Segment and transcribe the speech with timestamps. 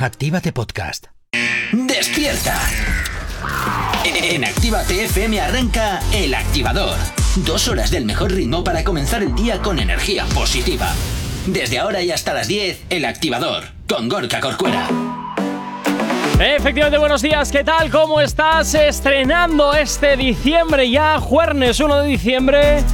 [0.00, 1.06] Actívate Podcast.
[1.72, 2.56] ¡Despierta!
[4.04, 6.96] En Actívate FM arranca El Activador.
[7.44, 10.94] Dos horas del mejor ritmo para comenzar el día con energía positiva.
[11.46, 14.88] Desde ahora y hasta las 10, El Activador, con Gorka Corcuera.
[16.38, 17.90] Efectivamente, buenos días, ¿qué tal?
[17.90, 18.72] ¿Cómo estás?
[18.74, 22.84] Estrenando este diciembre ya, jueves 1 de diciembre.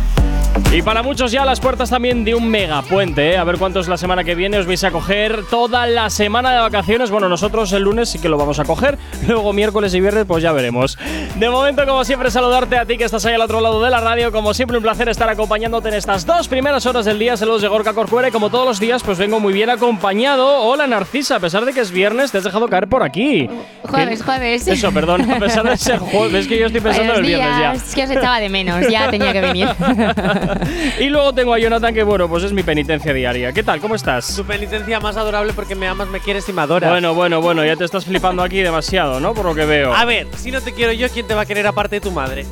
[0.72, 3.36] Y para muchos ya las puertas también de un megapuente, ¿eh?
[3.36, 6.58] A ver cuántos la semana que viene os vais a coger toda la semana de
[6.58, 7.12] vacaciones.
[7.12, 8.98] Bueno, nosotros el lunes sí que lo vamos a coger.
[9.28, 10.98] Luego miércoles y viernes, pues ya veremos.
[11.36, 14.00] De momento, como siempre, saludarte a ti que estás ahí al otro lado de la
[14.00, 14.32] radio.
[14.32, 17.36] Como siempre, un placer estar acompañándote en estas dos primeras horas del día.
[17.36, 18.28] Saludos de Gorka Corcuera.
[18.28, 20.62] Y como todos los días, pues vengo muy bien acompañado.
[20.62, 21.36] Hola, Narcisa.
[21.36, 23.48] A pesar de que es viernes, te has dejado caer por aquí.
[23.84, 24.66] Jueves, jueves.
[24.66, 25.30] Eso, perdón.
[25.30, 27.72] A pesar de ser jueves, que yo estoy pensando en el viernes ya.
[27.74, 29.68] Es que os echaba de menos, ya tenía que venir.
[31.00, 33.52] y luego tengo a Jonathan, que bueno, pues es mi penitencia diaria.
[33.52, 33.80] ¿Qué tal?
[33.80, 34.34] ¿Cómo estás?
[34.36, 36.90] Tu penitencia más adorable porque me amas, me quieres y me adoras.
[36.90, 39.34] Bueno, bueno, bueno, ya te estás flipando aquí demasiado, ¿no?
[39.34, 39.94] Por lo que veo.
[39.94, 42.10] A ver, si no te quiero yo, ¿quién te va a querer aparte de tu
[42.10, 42.44] madre?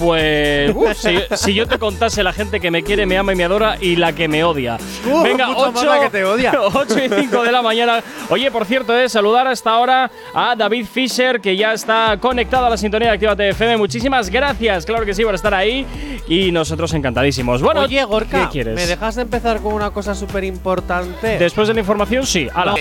[0.00, 3.36] Pues uf, si, si, yo te contase la gente que me quiere, me ama y
[3.36, 4.78] me adora y la que me odia.
[5.06, 6.52] Uh, Venga, 8, que te odia.
[6.58, 8.02] 8 y 5 de la mañana.
[8.30, 12.64] Oye, por cierto, eh, saludar a esta hora a David Fisher, que ya está conectado
[12.64, 13.76] a la sintonía de Actívate FM.
[13.76, 15.86] Muchísimas gracias, claro que sí, por estar ahí.
[16.26, 17.60] Y nosotros encantadísimos.
[17.60, 18.74] Bueno, Oye, Gorka, ¿qué quieres?
[18.76, 21.38] ¿me dejas de empezar con una cosa súper importante?
[21.38, 22.48] Después de la información, sí.
[22.54, 22.74] Ala.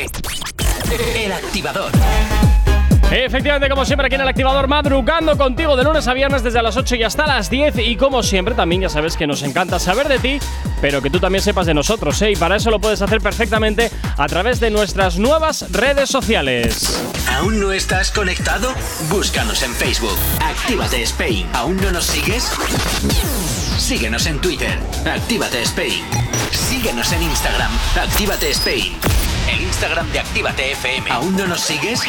[1.16, 1.92] El Activador.
[3.12, 6.78] Efectivamente, como siempre, aquí en el activador madrugando contigo de lunes a viernes desde las
[6.78, 7.80] 8 y hasta las 10.
[7.80, 10.40] Y como siempre, también ya sabes que nos encanta saber de ti,
[10.80, 12.32] pero que tú también sepas de nosotros, ¿eh?
[12.32, 17.02] Y para eso lo puedes hacer perfectamente a través de nuestras nuevas redes sociales.
[17.36, 18.72] ¿Aún no estás conectado?
[19.10, 20.18] Búscanos en Facebook.
[20.40, 21.48] Actívate Spain.
[21.54, 22.52] ¿Aún no nos sigues?
[23.80, 24.78] Síguenos en Twitter.
[25.12, 26.04] Actívate Spain.
[26.52, 27.72] Síguenos en Instagram.
[28.00, 28.94] Actívate Spain.
[29.52, 31.10] El Instagram de Actívate FM.
[31.10, 32.02] ¿Aún no nos sigues?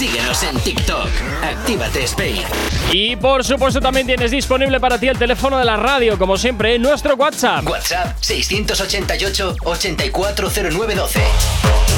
[0.00, 1.10] Síguenos en TikTok.
[1.42, 2.42] Actívate Spain.
[2.90, 6.76] Y por supuesto también tienes disponible para ti el teléfono de la radio, como siempre,
[6.76, 7.68] en nuestro WhatsApp.
[7.68, 11.20] WhatsApp 688-840912.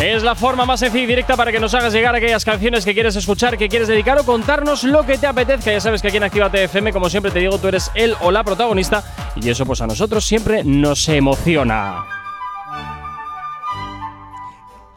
[0.02, 2.92] Es la forma más sencilla y directa para que nos hagas llegar aquellas canciones que
[2.92, 5.70] quieres escuchar, que quieres dedicar o contarnos lo que te apetezca.
[5.70, 8.32] Ya sabes que aquí en Actívate FM, como siempre te digo, tú eres el o
[8.32, 9.04] la protagonista
[9.36, 12.04] y eso pues a nosotros siempre nos emociona.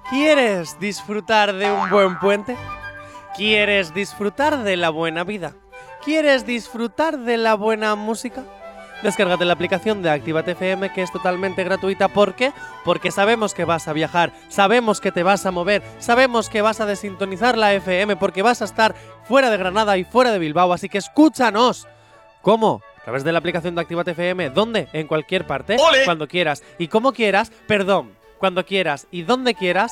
[0.09, 2.57] ¿Quieres disfrutar de un buen puente?
[3.35, 5.55] ¿Quieres disfrutar de la buena vida?
[6.05, 8.43] ¿Quieres disfrutar de la buena música?
[9.03, 12.07] Descárgate la aplicación de Actívate FM que es totalmente gratuita.
[12.07, 12.53] ¿Por qué?
[12.85, 16.79] Porque sabemos que vas a viajar, sabemos que te vas a mover, sabemos que vas
[16.79, 18.95] a desintonizar la FM porque vas a estar
[19.25, 21.87] fuera de Granada y fuera de Bilbao, así que escúchanos.
[22.41, 22.81] ¿Cómo?
[23.01, 24.51] A través de la aplicación de Actívate FM.
[24.51, 24.87] ¿Dónde?
[24.93, 26.05] En cualquier parte, ¡Ole!
[26.05, 29.91] cuando quieras y como quieras, perdón, cuando quieras y donde quieras.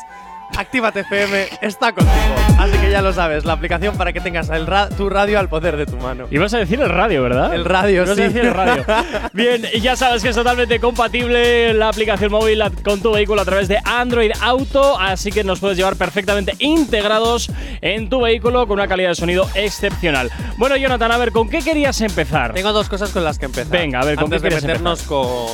[0.55, 2.13] Actívate FM está contigo.
[2.59, 5.49] Así que ya lo sabes, la aplicación para que tengas el ra- tu radio al
[5.49, 6.27] poder de tu mano.
[6.29, 7.55] Y vas a decir el radio, ¿verdad?
[7.55, 8.11] El radio, sí.
[8.11, 8.85] a decir el radio.
[9.33, 13.45] Bien, y ya sabes que es totalmente compatible la aplicación móvil con tu vehículo a
[13.45, 17.51] través de Android Auto, así que nos puedes llevar perfectamente integrados
[17.81, 20.29] en tu vehículo con una calidad de sonido excepcional.
[20.57, 22.53] Bueno, Jonathan, a ver, ¿con qué querías empezar?
[22.53, 23.71] Tengo dos cosas con las que empezar.
[23.71, 25.47] Venga, a ver, ¿con Antes qué de meternos con,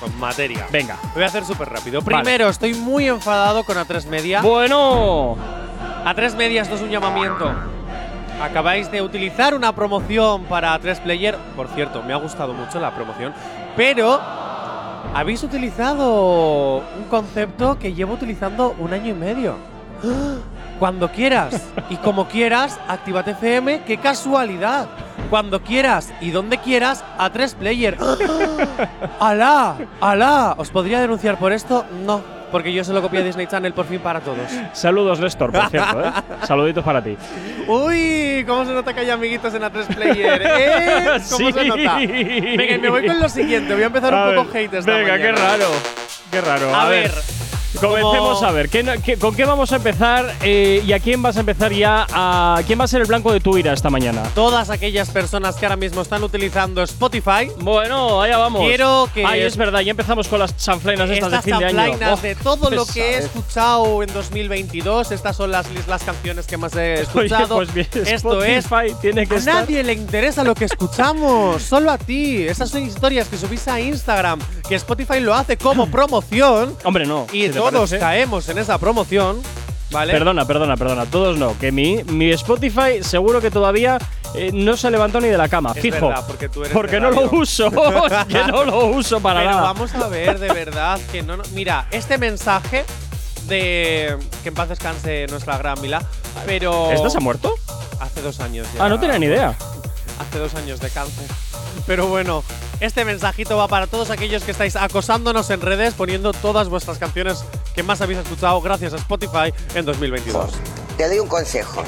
[0.00, 0.66] con materia.
[0.72, 0.96] Venga.
[1.02, 2.00] Lo voy a hacer súper rápido.
[2.00, 2.22] Vale.
[2.22, 4.40] Primero, estoy muy enfadado con A3 Media.
[4.40, 5.36] Bueno,
[6.04, 7.52] A3 Media, esto es un llamamiento.
[8.42, 11.36] Acabáis de utilizar una promoción para A3 Player.
[11.54, 13.34] Por cierto, me ha gustado mucho la promoción.
[13.76, 14.18] Pero
[15.14, 19.56] habéis utilizado un concepto que llevo utilizando un año y medio.
[20.78, 23.82] Cuando quieras y como quieras, Actívate FM.
[23.82, 24.88] ¡Qué casualidad!
[25.28, 27.96] Cuando quieras y donde quieras, A3 Player.
[29.20, 29.76] ¡Alá!
[30.00, 30.54] ¡Alá!
[30.56, 31.84] ¿Os podría denunciar por esto?
[32.04, 32.20] No,
[32.50, 34.50] porque yo se lo copié a Disney Channel por fin para todos.
[34.72, 36.10] saludos, Néstor, por cierto, ¿eh?
[36.46, 37.16] Saluditos para ti.
[37.68, 40.42] Uy, ¿cómo se nota que hay amiguitos en A3 Player?
[40.44, 41.04] ¿Eh?
[41.30, 41.52] ¿Cómo Sí.
[41.52, 41.96] se nota?
[41.96, 43.72] Venga, me voy con lo siguiente.
[43.74, 45.66] Voy a empezar A un poco ver, hate esta Venga, qué raro.
[46.32, 46.74] Qué raro.
[46.74, 47.12] A, ver,
[47.80, 51.36] Comencemos a ver, ¿qué, qué- ¿con qué vamos a empezar eh, y a quién vas
[51.36, 52.06] a empezar ya?
[52.12, 54.22] A, ¿Quién va a ser el blanco de tu ira esta mañana?
[54.34, 58.62] todas aquellas personas que ahora mismo están utilizando Spotify, Bueno, allá vamos.
[58.66, 61.66] Quiero que- Ay, es verdad, ya empezamos con las chanfleinas estas, estas de fin de
[61.66, 61.76] año.
[61.76, 66.46] chanflainas Oh, de todo lo que he escuchado en 2022, estas son las, las canciones
[66.46, 67.56] que más he Oye, escuchado.
[67.56, 69.54] pues bien, Esto es Spotify tiene que A estar.
[69.54, 72.46] nadie le interesa lo que escuchamos, solo a ti.
[72.46, 74.38] Esas son historias que subís a Instagram,
[74.68, 77.26] que Spotify lo hace como promoción Hombre, no.
[77.32, 77.98] y te todos parece.
[77.98, 79.40] caemos en esa promoción,
[79.90, 80.12] ¿vale?
[80.12, 81.06] Perdona, perdona, perdona.
[81.06, 81.58] Todos no.
[81.58, 83.98] Que mi, mi Spotify seguro que todavía
[84.34, 85.72] eh, no se levantó ni de la cama.
[85.74, 86.08] Es fijo.
[86.08, 87.66] verdad, porque tú eres Porque de no lo uso.
[87.66, 89.62] es que no lo uso para Pero nada.
[89.62, 92.84] vamos a ver, de verdad, que no, no- Mira, este mensaje
[93.46, 96.02] de que en paz descanse nuestra gran Mila,
[96.46, 97.54] pero ¿Esta se ha muerto?
[98.00, 98.84] hace dos años ya.
[98.84, 99.54] Ah, no tenía ni idea.
[100.20, 101.26] Hace dos años de cáncer.
[101.86, 102.44] Pero bueno,
[102.80, 107.44] este mensajito va para todos aquellos que estáis acosándonos en redes poniendo todas vuestras canciones
[107.74, 110.52] que más habéis escuchado gracias a Spotify en 2022.
[110.96, 111.82] Te doy un consejo.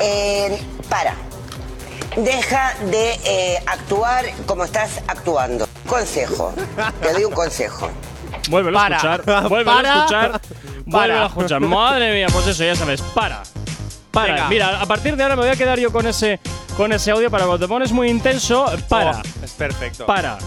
[0.00, 0.58] Eh,
[0.88, 1.14] para.
[2.16, 5.68] Deja de eh, actuar como estás actuando.
[5.86, 6.54] Consejo.
[7.02, 7.90] Te doy un consejo.
[8.50, 8.96] Para.
[8.96, 9.22] a escuchar.
[9.24, 9.40] Para.
[9.40, 10.40] a escuchar.
[10.90, 11.22] Para.
[11.22, 11.60] a escuchar.
[11.60, 13.00] Madre mía, pues eso, ya sabes.
[13.00, 13.42] Para.
[14.14, 14.34] Para.
[14.34, 14.48] Venga.
[14.48, 16.40] Mira, a partir de ahora me voy a quedar yo con ese,
[16.76, 18.66] con ese audio para cuando te pones muy intenso.
[18.88, 19.18] Para.
[19.18, 20.06] Oh, es perfecto.
[20.06, 20.38] Para.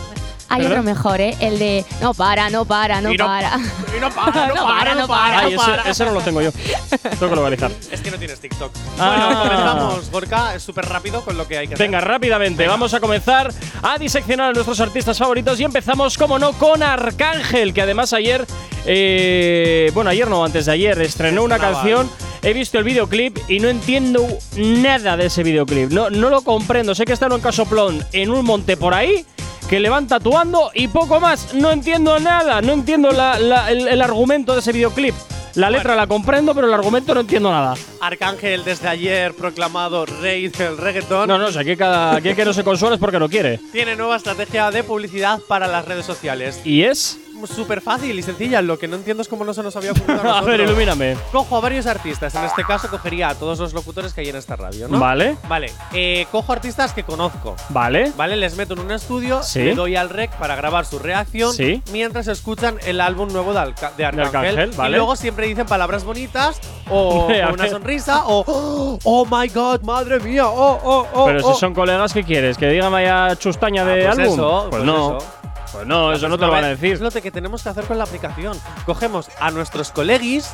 [0.50, 0.80] Hay ¿Perdón?
[0.80, 1.36] otro mejor, ¿eh?
[1.40, 3.58] El de no para, no para, no, Y no- para.
[3.98, 5.40] Y no para, no para, no para.
[5.40, 5.90] Ay, no ese, para.
[5.90, 6.52] ese no lo tengo yo.
[6.52, 7.72] Tengo que localizar.
[7.92, 8.72] Es que no tienes TikTok.
[9.00, 9.16] Ah.
[9.18, 11.86] Bueno, comenzamos, Gorka, es súper rápido con lo que hay que hacer.
[11.88, 13.52] Venga, rápidamente, vamos a comenzar
[13.82, 18.46] a diseccionar a nuestros artistas favoritos y empezamos, como no, con Arcángel, que además ayer,
[18.86, 21.82] eh, bueno, ayer no, antes de ayer, estrenó una Estrenaba.
[21.82, 22.10] canción.
[22.44, 25.92] He visto el videoclip y no entiendo nada de ese videoclip.
[25.92, 26.94] No, no lo comprendo.
[26.96, 29.26] Sé que está en un casoplón en un monte por ahí,
[29.70, 31.54] que le van tatuando y poco más.
[31.54, 32.62] No entiendo nada.
[32.62, 35.14] No entiendo la- la- el, el argumento de ese videoclip.
[35.56, 37.74] La letra la comprendo, pero el argumento no entiendo nada.
[38.00, 41.28] Arcángel desde ayer proclamado rey del reggaetón.
[41.28, 43.60] No, no, o sea, cada, el que no se consuela es porque no quiere.
[43.72, 46.62] Tiene nueva estrategia de publicidad para las redes sociales.
[46.64, 47.18] ¿Y es?
[47.46, 48.62] Súper fácil y sencilla.
[48.62, 51.16] Lo que no entiendo es cómo no se nos había ocurrido a A ver, ilumíname.
[51.32, 52.34] Cojo a varios artistas.
[52.36, 55.00] En este caso cogería a todos los locutores que hay en esta radio, ¿no?
[55.00, 55.72] Vale, Vale.
[55.94, 57.56] eh, cojo artistas que conozco.
[57.70, 58.12] vale.
[58.18, 58.36] ¿Vale?
[58.36, 59.60] Les meto en un estudio, Sí.
[59.62, 61.82] le doy al rec para grabar su reacción Sí.
[61.92, 64.58] mientras escuchan el álbum nuevo de, Alca- de Arcángel.
[64.60, 66.60] Arcángel, Y luego siempre dicen palabras bonitas
[66.90, 71.26] o una sonrisa o oh, oh my god, madre mía, oh, oh, oh.
[71.26, 71.54] Pero oh.
[71.54, 72.58] si son colegas, ¿qué quieres?
[72.58, 74.34] ¿Que digan vaya chustaña de Ah, pues álbum?
[74.40, 75.18] eso, pues, pues no.
[75.18, 75.28] eso.
[75.72, 76.94] Pues no, eso no te lo van a decir.
[76.94, 78.58] Es lo que tenemos que hacer con la aplicación.
[78.86, 80.54] Cogemos a nuestros colegis,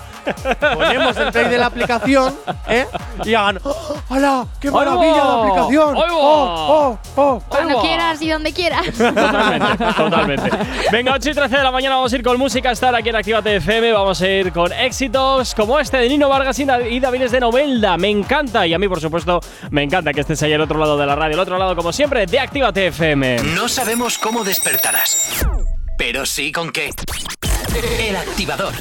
[0.59, 2.35] ponemos el play de la aplicación,
[2.67, 2.87] ¿eh?
[3.23, 4.45] Y hagan, ¡Oh, ¡Hala!
[4.59, 5.95] ¡Qué ¡Ahí maravilla la aplicación!
[5.97, 7.41] ¡Oh, oh, oh!
[7.47, 8.85] Cuando quieras y donde quieras.
[8.97, 10.49] Totalmente, totalmente.
[10.91, 13.15] Venga, 8 y 13 de la mañana vamos a ir con música estar aquí en
[13.15, 13.91] Actívate FM.
[13.91, 17.97] Vamos a ir con éxitos como este de Nino Vargas y Davides de Novelda.
[17.97, 19.39] Me encanta y a mí, por supuesto,
[19.69, 21.35] me encanta que estés ahí al otro lado de la radio.
[21.35, 23.37] Al otro lado, como siempre, de Actívate FM.
[23.55, 25.02] No sabemos cómo despertarás,
[25.97, 26.91] pero sí con qué.
[27.99, 28.73] El activador.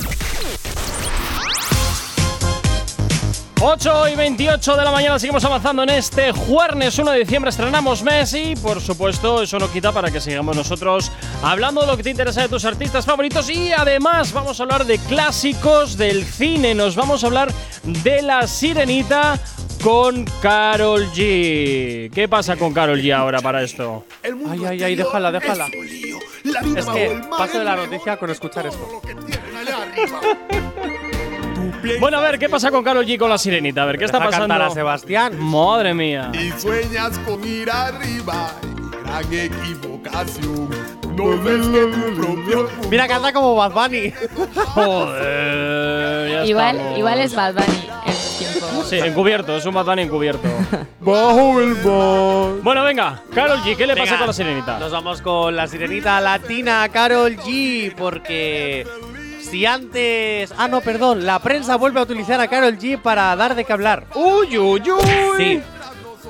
[3.64, 8.02] 8 y 28 de la mañana seguimos avanzando en este jueves 1 de diciembre estrenamos
[8.02, 11.12] mes y por supuesto eso no quita para que sigamos nosotros
[11.44, 14.84] hablando de lo que te interesa de tus artistas favoritos y además vamos a hablar
[14.84, 17.54] de clásicos del cine, nos vamos a hablar
[17.84, 19.38] de La Sirenita
[19.82, 22.10] con Carol G.
[22.12, 24.04] ¿Qué pasa con Carol G ahora para esto?
[24.22, 25.66] Ay, ay, ay, déjala, déjala.
[26.76, 29.02] Es que paso de la noticia con escuchar esto.
[31.98, 33.82] Bueno, a ver, ¿qué pasa con Carol G con La Sirenita?
[33.82, 34.54] A ver, ¿qué está pasando?
[34.54, 35.36] a Sebastián.
[35.38, 36.30] Madre mía.
[36.32, 38.52] Y sueñas con ir arriba,
[39.02, 40.68] gran equivocación.
[41.16, 44.12] No ves que tu propio Mira, canta como Bad Bunny.
[44.74, 46.98] Joder, ya igual, estamos.
[46.98, 48.12] igual es Bad Bunny en.
[48.84, 50.48] Sí, encubierto, es un Bad Bunny encubierto.
[51.00, 52.62] bajo el mar.
[52.62, 54.78] bueno, venga, Carol G, ¿qué le pasa Venga, con la sirenita?
[54.78, 57.94] Nos vamos con la sirenita latina Carol G.
[57.94, 58.86] Porque
[59.40, 60.52] si antes.
[60.56, 61.26] Ah, no, perdón.
[61.26, 64.06] La prensa vuelve a utilizar a Carol G para dar de qué hablar.
[64.14, 65.36] ¡Uy, uy, uy!
[65.36, 65.62] Sí.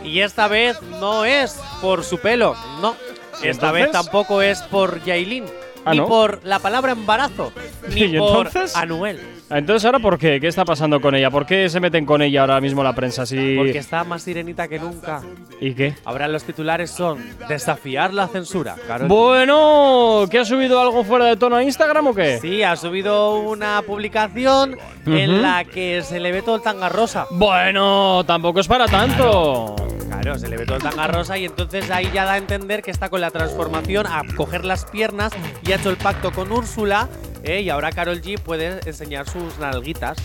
[0.05, 2.95] Y esta vez no es por su pelo, no.
[3.43, 3.73] Esta entonces?
[3.73, 5.47] vez tampoco es por Yailin.
[5.85, 6.07] Ah, ni ¿no?
[6.07, 7.53] por la palabra embarazo.
[7.89, 8.77] Ni ¿Y por entonces?
[8.77, 9.21] Anuel.
[9.55, 10.41] Entonces, ¿ahora por qué?
[10.41, 11.31] ¿Qué está pasando con ella?
[11.31, 13.27] ¿Por qué se meten con ella ahora mismo la prensa?
[13.27, 13.57] Si...
[13.57, 15.23] Porque está más sirenita que nunca.
[15.61, 15.95] ¿Y qué?
[16.05, 17.19] Ahora los titulares son
[17.49, 18.77] desafiar la censura.
[19.07, 22.39] Bueno, ¿que ha subido algo fuera de tono a Instagram o qué?
[22.41, 25.17] Sí, ha subido una publicación Ujú.
[25.17, 27.27] en la que se le ve todo el tanga rosa.
[27.31, 29.77] Bueno, tampoco es para tanto.
[30.09, 32.83] Claro, se le ve todo el tanga rosa y entonces ahí ya da a entender
[32.83, 35.33] que está con la transformación a coger las piernas
[35.67, 37.09] y ha hecho el pacto con Úrsula
[37.45, 37.61] ¿eh?
[37.63, 40.17] y ahora Carol G puede enseñar sus nalguitas.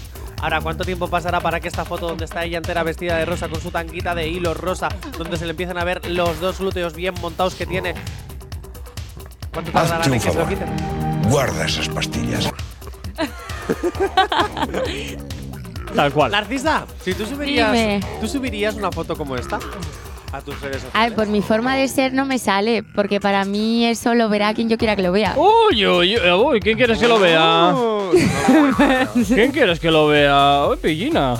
[0.42, 3.50] Ahora, ¿cuánto tiempo pasará para que esta foto donde está ella entera vestida de rosa
[3.50, 6.94] con su tanguita de hilo rosa, donde se le empiezan a ver los dos glúteos
[6.94, 7.96] bien montados que tiene?
[9.52, 10.50] ¿Cuánto tardará Hazte en un que se lo favor.
[10.50, 11.30] quiten?
[11.32, 12.52] Guarda esas pastillas.
[15.96, 16.32] Tal cual.
[16.32, 18.02] Narcisa, si tú subirías, Dime.
[18.22, 19.58] ¿tú subirías una foto como esta
[20.32, 20.92] a tus redes sociales?
[20.94, 24.54] Ay, por mi forma de ser no me sale, porque para mí eso lo verá
[24.54, 25.36] quien yo quiera que lo vea.
[25.38, 27.74] Uy, uy, uy, uy, ¿quién quieres que lo vea?
[29.28, 30.66] ¿Quién quieres que lo vea?
[30.70, 31.36] Uy, pillina.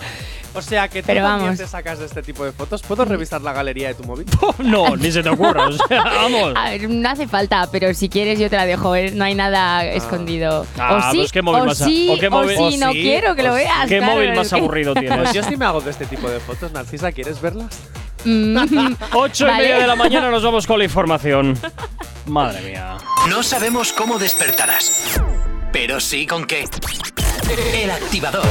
[0.54, 1.60] O sea que tú Pero también vamos.
[1.60, 2.82] te sacas de este tipo de fotos.
[2.82, 4.26] ¿Puedo revisar la galería de tu móvil?
[4.58, 5.68] no, ni se te ocurra.
[5.68, 6.54] O sea, vamos.
[6.56, 9.12] A ver, no hace falta, pero si quieres yo te la dejo, ¿eh?
[9.12, 10.66] no hay nada escondido.
[10.80, 12.76] Ah, o sí, pues qué móvil o más a- sí, o qué móvil- o sí,
[12.82, 13.88] o no sí, quiero que lo veas.
[13.88, 15.34] ¿Qué claro, móvil es más que- aburrido Pues tienes?
[15.34, 16.72] yo sí me hago de este tipo de fotos.
[16.72, 17.68] Narcisa, ¿quieres verlas?
[18.28, 18.58] Mm,
[19.14, 19.64] Ocho y Vale.
[19.64, 21.58] media de la mañana nos vamos con la información.
[22.26, 22.98] Madre mía.
[23.30, 25.18] No sabemos cómo despertarás,
[25.72, 26.66] pero sí con qué.
[27.74, 28.44] El activador.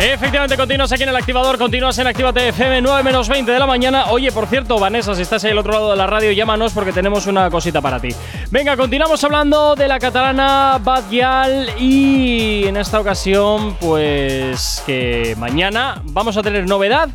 [0.00, 3.66] Efectivamente, continúas aquí en el activador, continúas en Actívate FM 9 menos 20 de la
[3.66, 4.06] mañana.
[4.06, 6.92] Oye, por cierto, Vanessa, si estás ahí al otro lado de la radio, llámanos porque
[6.92, 8.08] tenemos una cosita para ti.
[8.50, 16.36] Venga, continuamos hablando de la catalana Badial y en esta ocasión, pues que mañana vamos
[16.36, 17.10] a tener novedad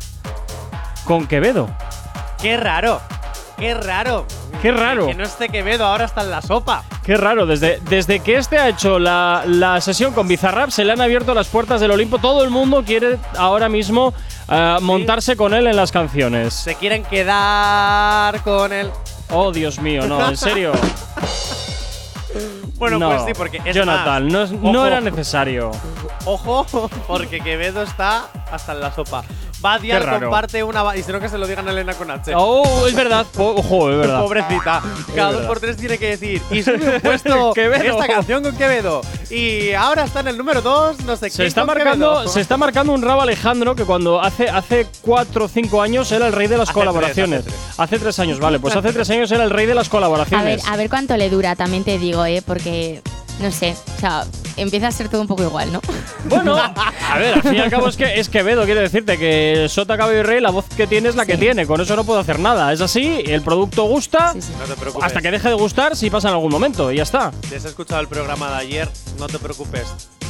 [1.06, 1.68] con Quevedo.
[2.42, 3.00] ¡Qué raro!
[3.56, 4.26] ¡Qué raro!
[4.60, 5.06] Qué raro.
[5.06, 6.84] Que no esté Quevedo, ahora está en la sopa.
[7.04, 10.92] Qué raro, desde, desde que este ha hecho la, la sesión con Bizarrap se le
[10.92, 12.18] han abierto las puertas del Olimpo.
[12.18, 14.12] Todo el mundo quiere ahora mismo
[14.48, 16.52] eh, montarse con él en las canciones.
[16.52, 18.90] Se quieren quedar con él.
[19.30, 20.72] Oh, Dios mío, no, en serio.
[22.78, 25.70] Bueno, no, pues sí, porque es Jonathan, más, no, es- no era necesario.
[26.26, 26.66] Ojo,
[27.06, 29.24] porque Quevedo está hasta en la sopa.
[29.66, 30.26] Badial Qué raro.
[30.28, 30.96] comparte una.
[30.96, 32.32] Y si no, que se lo digan a Elena con H.
[32.36, 33.26] Oh, es verdad.
[33.34, 34.20] Po- Ojo, es verdad.
[34.20, 34.82] Pobrecita.
[35.14, 36.40] Cada dos por tres tiene que decir.
[36.50, 37.82] Y sube un puesto Quevedo.
[38.00, 39.00] esta canción con Quevedo.
[39.30, 42.28] Y ahora está en el número dos, no sé Se quién está, marcando, Quevedo.
[42.28, 46.28] se está marcando un rabo Alejandro que cuando hace hace cuatro o cinco años era
[46.28, 47.42] el rey de las Hace colaboraciones.
[47.44, 48.60] tres, hace hace tres años, vale.
[48.60, 50.66] Pues hace tres años era el rey de las A ver, colaboraciones.
[50.68, 52.42] a ver cuánto le dura, también te digo, ¿eh?
[52.46, 53.02] Porque,
[53.40, 54.24] no sé, o sea,
[54.56, 55.80] empieza a ser todo un poco igual, ¿no?
[56.28, 59.66] Bueno, a ver, al fin y al cabo es que es Quevedo, quiere decirte que
[59.68, 62.02] Sota Caballo y Rey, la voz que tiene es la que tiene, con eso no
[62.04, 62.72] puedo hacer nada.
[62.72, 64.52] Es así, el producto gusta, Sí, sí.
[64.58, 65.06] No te preocupes.
[65.06, 67.30] hasta que deje de gustar si pasa en algún momento, y ya está.
[67.48, 68.88] Si has escuchado el programa de ayer,
[69.18, 69.86] no te preocupes.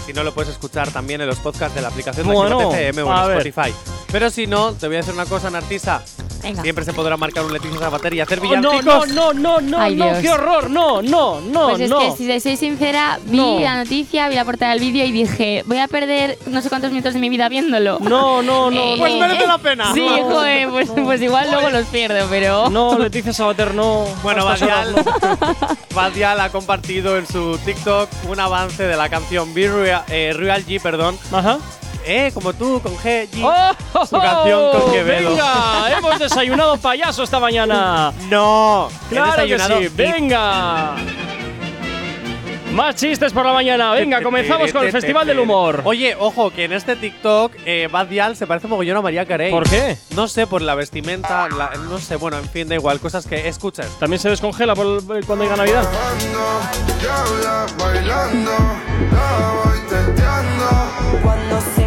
[0.06, 2.88] Si no, lo puedes escuchar también en los podcasts de la aplicación de Bueno, Actívate
[2.88, 3.46] FM o en ver.
[3.46, 3.74] Spotify.
[4.12, 6.02] Pero si no, te voy a decir una cosa, Narcisa.
[6.42, 6.62] Venga.
[6.62, 9.08] Siempre se podrá marcar un Leticia Sabater y hacer Oh, no, villancicos.
[9.08, 10.18] no, no, no, no, Ay, no, Dios.
[10.20, 11.98] qué horror, no, no, no, Pues es no.
[11.98, 13.58] que, si te soy sincera, vi No.
[13.58, 16.90] la noticia, vi la portada del vídeo y dije, voy a perder no sé cuántos
[16.92, 17.98] minutos de mi vida viéndolo.
[18.00, 19.18] No, no, no, Eh, Pues no.
[19.20, 19.92] merece la pena.
[19.92, 20.24] Sí, No.
[20.30, 22.70] joder, pues, pues igual luego los pierdo, pero.
[22.70, 24.04] No, Leticia Sabater, no.
[24.22, 25.04] Bueno, Badial, no.
[25.94, 30.64] Badial ha compartido en su TikTok un avance de la canción Be Real, eh, Real
[30.64, 31.18] G, perdón.
[31.32, 31.58] Ajá.
[32.04, 33.42] Eh, como tú, con G, G.
[33.42, 34.06] ¡Oh!
[34.06, 35.30] Su canción con Quevedo.
[35.30, 38.12] Venga, hemos desayunado payaso esta mañana.
[38.30, 40.94] No, he Claro que sí, venga.
[42.76, 43.92] Más chistes por la mañana.
[43.92, 45.80] Venga, comenzamos con el Festival del Humor.
[45.84, 49.50] Oye, ojo, que en este TikTok eh, Badial se parece mogollón a María Carey.
[49.50, 49.96] ¿Por qué?
[50.14, 53.48] No sé, por la vestimenta, la- no sé, bueno, en fin, da igual, cosas que
[53.48, 53.88] escuchas.
[53.98, 55.88] ¿También se descongela por el- cuando llega Navidad?
[61.22, 61.85] Cuando se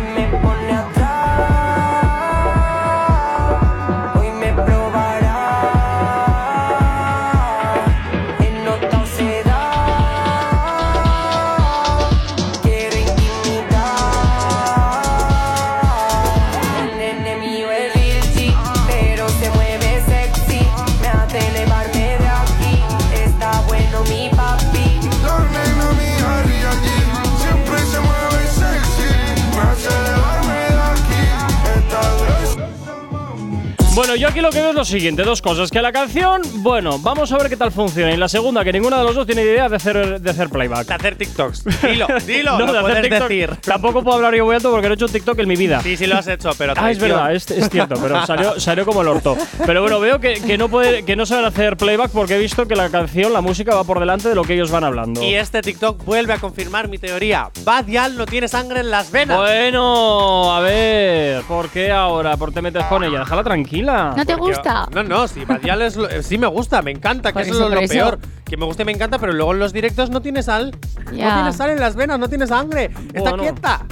[34.29, 35.71] aquí lo que veo es lo siguiente, dos cosas.
[35.71, 38.11] Que la canción, bueno, vamos a ver qué tal funciona.
[38.11, 40.87] Y la segunda, que ninguno de los dos tiene idea de hacer, de hacer playback.
[40.87, 41.63] De hacer TikToks.
[41.81, 43.29] Dilo, dilo, No, lo de hacer puedes TikTok.
[43.29, 43.55] decir.
[43.65, 45.81] Tampoco puedo hablar yo muy alto porque no he hecho un TikTok en mi vida.
[45.81, 48.85] Sí, sí lo has hecho, pero Ah, es verdad, es, es cierto, pero salió, salió
[48.85, 49.35] como el orto.
[49.65, 52.67] Pero bueno, veo que, que no puede, que no saben hacer playback porque he visto
[52.67, 55.23] que la canción, la música va por delante de lo que ellos van hablando.
[55.23, 57.49] Y este TikTok vuelve a confirmar mi teoría.
[57.63, 59.37] Badial no tiene sangre en las venas.
[59.37, 62.37] Bueno, a ver, ¿por qué ahora?
[62.37, 63.19] ¿Por qué te metes con ella?
[63.19, 64.13] Déjala tranquila.
[64.19, 64.87] ¿No te gusta?
[64.93, 67.67] No, no, sí, Badial es lo- eh, sí me gusta, me encanta, que eso, eso,
[67.69, 68.19] es lo, peor.
[68.45, 70.75] Que me guste y me encanta, pero luego en los directos no tiene sal.
[71.05, 71.35] No Ya.
[71.35, 72.91] tiene sal en las venas, no tiene sangre.
[73.13, 73.43] Está Bueno.
[73.43, 73.85] quieta.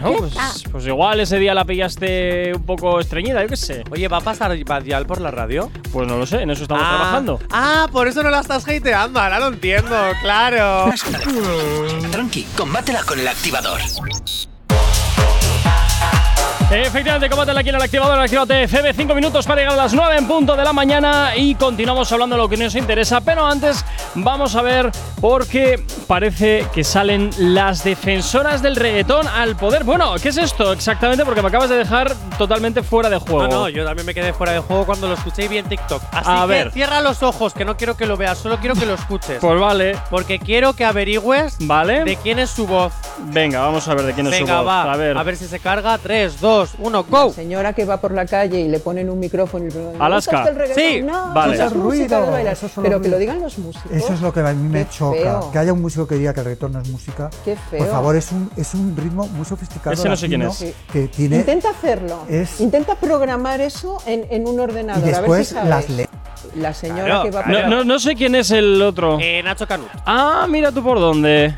[0.00, 3.84] Bueno, pues, pues igual ese día la pillaste un poco estreñida, yo qué sé.
[3.90, 5.70] Oye, ¿va a pasar Badial por la radio?
[5.92, 7.38] Pues no lo sé, en eso estamos ah, trabajando.
[7.52, 10.90] Ah, por eso no la estás hateando, ahora lo entiendo, claro.
[12.10, 13.80] Tranqui, combátela con el activador.
[16.68, 18.92] Efectivamente, combátela aquí en el activador, activate FM.
[18.92, 22.34] 5 minutos para llegar a las 9 en punto de la mañana y continuamos hablando
[22.34, 23.20] de lo que nos interesa.
[23.20, 23.84] Pero antes,
[24.16, 29.84] vamos a ver, porque parece que salen las defensoras del reggaetón al poder.
[29.84, 31.24] Bueno, ¿qué es esto exactamente?
[31.24, 33.42] Porque me acabas de dejar totalmente fuera de juego.
[33.46, 35.68] No, no, yo también me quedé fuera de juego cuando lo escuché y vi en
[35.68, 36.02] TikTok.
[36.10, 36.72] Así A que ver.
[36.72, 39.38] cierra los ojos, que no quiero que lo veas, solo quiero que lo escuches.
[39.40, 42.02] Pues vale, Porque quiero que averigües vale.
[42.02, 42.92] de quién es su voz.
[43.18, 44.66] Venga, vamos a ver de quién es su voz.
[44.66, 44.92] va.
[44.92, 45.16] A ver.
[45.16, 45.96] A ver si se carga.
[45.98, 47.32] 3, 2, 1, go.
[47.32, 50.36] Señora que va por la calle y le ponen un micrófono y le preguntan, Alaska.
[50.42, 50.74] ¿gusta usted el?
[50.98, 51.02] Sí.
[51.02, 51.54] No, Vale.
[51.54, 53.90] eso es ruido, eso es solo Pero que lo digan los músicos.
[53.92, 55.16] Eso es lo que a mí me Qué choca.
[55.16, 55.50] feo.
[55.52, 57.30] Que haya un músico que diga que el reggaetón no es música.
[57.44, 57.78] Qué feo.
[57.78, 59.94] Por favor, es un, es un ritmo muy sofisticado.
[59.94, 60.64] Ese no sé quién es.
[60.92, 61.36] Que tiene.
[61.36, 62.20] Intenta hacerlo.
[62.28, 65.02] Es- Intenta programar eso en, en un y ordenador.
[65.02, 65.68] a ver después si sabes.
[65.70, 66.08] las le.
[66.56, 69.18] La señora Claro, que va por No, no, no sé quién es el otro.
[69.20, 69.88] Eh, Nacho Canut.
[70.06, 71.54] Ah, mira tú por dónde.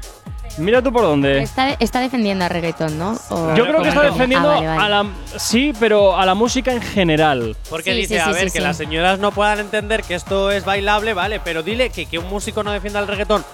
[0.56, 1.40] Mira tú por dónde.
[1.42, 3.16] Está, está defendiendo a reggaetón, ¿no?
[3.30, 4.82] O- Yo creo que está Ah, defendiendo vale, vale.
[4.82, 5.06] a la.
[5.36, 7.56] Sí, pero a la música en general.
[7.70, 8.64] Porque Sí, dice, sí, a sí, ver, sí, que sí.
[8.64, 12.28] las señoras no puedan entender que esto es bailable, vale, pero dile que, que un
[12.28, 13.44] músico no defienda el reggaetón.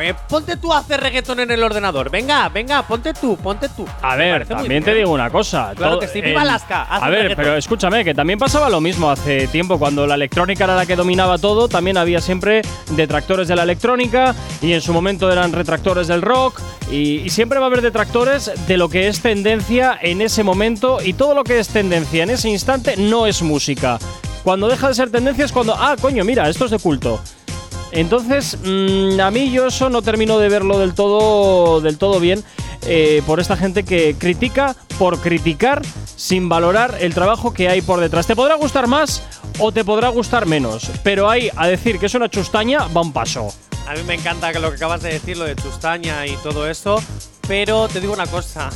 [0.00, 2.10] Eh, ponte tú a hacer reggaetón en el ordenador.
[2.10, 3.86] Venga, venga, ponte tú, ponte tú.
[4.02, 5.72] A ver, también te digo una cosa.
[5.76, 7.44] Claro todo- que sí, viva Alaska, A ver, reggaetón.
[7.44, 10.96] pero escúchame, que también pasaba lo mismo hace tiempo, cuando la electrónica era la que
[10.96, 16.08] dominaba todo, también había siempre detractores de la electrónica y en su momento eran retractores
[16.08, 20.20] del rock y, y siempre va a haber detractores de lo que es tendencia en
[20.22, 23.98] ese momento y todo lo que es tendencia en ese instante no es música.
[24.44, 27.20] Cuando deja de ser tendencia es cuando, ah, coño, mira, esto es de culto.
[27.96, 32.44] Entonces, mm, a mí yo eso no termino de verlo del todo, del todo bien
[32.82, 35.80] eh, por esta gente que critica por criticar
[36.14, 38.26] sin valorar el trabajo que hay por detrás.
[38.26, 39.22] Te podrá gustar más
[39.58, 43.14] o te podrá gustar menos, pero ahí a decir que es una chustaña va un
[43.14, 43.48] paso.
[43.86, 46.68] A mí me encanta que lo que acabas de decir, lo de Chustaña y todo
[46.68, 47.00] eso.
[47.48, 48.70] Pero te digo una cosa.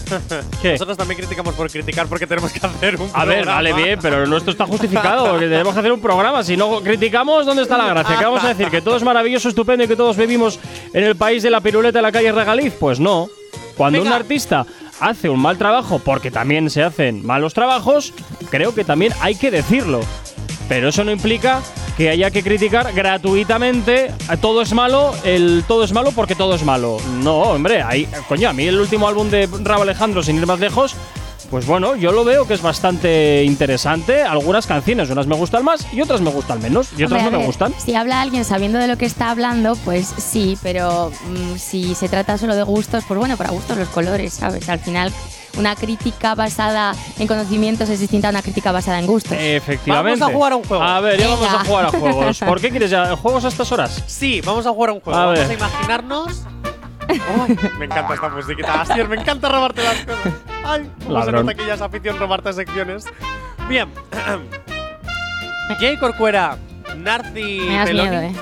[0.63, 0.73] ¿Qué?
[0.73, 3.55] Nosotros también criticamos por criticar porque tenemos que hacer un A ver, programa.
[3.57, 6.43] vale bien, pero nuestro está justificado porque tenemos que hacer un programa.
[6.45, 8.17] Si no criticamos, ¿dónde está la gracia?
[8.17, 8.69] ¿Qué vamos a decir?
[8.69, 10.61] ¿Que todo es maravilloso, estupendo y que todos vivimos
[10.95, 12.73] en el país de la piruleta de la calle Regaliz?
[12.79, 13.29] Pues no.
[13.77, 14.11] Cuando Venga.
[14.11, 14.67] un artista
[15.01, 18.13] hace un mal trabajo, porque también se hacen malos trabajos,
[18.51, 20.01] creo que también hay que decirlo.
[20.71, 21.63] Pero eso no implica
[21.97, 26.63] que haya que criticar gratuitamente todo es malo, el todo es malo porque todo es
[26.63, 26.99] malo.
[27.25, 30.61] No, hombre, ahí, coño, a mí el último álbum de Rabo Alejandro, sin ir más
[30.61, 30.95] lejos,
[31.51, 34.23] pues bueno, yo lo veo que es bastante interesante.
[34.23, 36.91] Algunas canciones, unas me gustan más y otras me gustan menos.
[36.97, 37.75] Y otras Hombre, no me gustan.
[37.77, 42.09] Si habla alguien sabiendo de lo que está hablando, pues sí, pero mm, si se
[42.09, 44.69] trata solo de gustos, pues bueno, para gustos los colores, ¿sabes?
[44.69, 45.13] Al final,
[45.59, 49.37] una crítica basada en conocimientos es distinta a una crítica basada en gustos.
[49.39, 50.21] Efectivamente.
[50.21, 50.83] Vamos a jugar a un juego.
[50.85, 52.39] A ver, ya vamos a jugar a juegos.
[52.39, 54.05] ¿Por qué quieres ya juegos a estas horas?
[54.07, 55.19] Sí, vamos a jugar a un juego.
[55.19, 55.51] A vamos ver.
[55.51, 56.43] a imaginarnos.
[57.11, 58.81] Ay, me encanta esta musiquita.
[58.81, 60.33] Astier, me encanta robarte las cosas.
[60.65, 63.05] Ay, cómo se nota que ya es afición robarte secciones.
[63.69, 63.89] Bien.
[65.79, 66.57] Jay Corcuera,
[66.97, 68.09] Narci Me das Peloni.
[68.11, 68.33] miedo, ¿eh?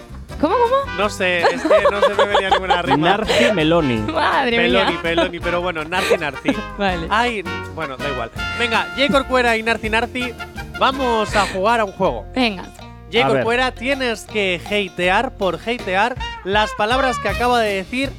[0.40, 0.92] ¿Cómo, cómo?
[0.96, 3.08] No sé, es que no se me venía ninguna rima.
[3.10, 3.96] Narci Meloni.
[4.12, 5.02] Madre Peloni, mía.
[5.02, 6.50] Peloni, pero bueno, Narci Narci.
[6.78, 7.06] Vale.
[7.10, 7.42] Ay,
[7.74, 8.30] bueno, da igual.
[8.58, 10.32] Venga, Jay Corcuera y Narci Narci,
[10.78, 12.24] vamos a jugar a un juego.
[12.34, 12.64] Venga.
[13.10, 13.36] Jay A ver.
[13.38, 18.12] Corcuera, tienes que hatear por hatear las palabras que acaba de decir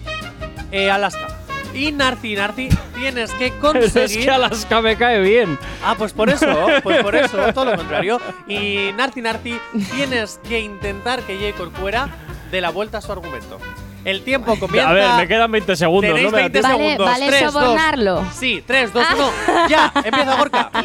[0.72, 1.28] eh, Alaska.
[1.74, 4.26] Y Narci Narci, tienes que Pero es conseguir.
[4.26, 5.58] que Alaska me cae bien.
[5.84, 6.48] Ah, pues por eso,
[6.82, 8.20] pues por eso, todo lo contrario.
[8.48, 9.56] Y Narci Narci,
[9.96, 12.10] tienes que intentar que Jay Corcuera
[12.52, 13.60] dé la vuelta a su argumento.
[14.06, 14.90] El tiempo comienza.
[14.90, 16.10] A ver, me quedan 20 segundos.
[16.14, 16.70] Tenéis no me da 20 tiempo.
[16.70, 17.08] Vale, segundos.
[17.08, 17.54] vale Tres, dos.
[17.54, 18.24] sobornarlo.
[18.34, 19.30] Sí, 3, 2, 1.
[19.70, 20.72] Ya, empieza Gorka.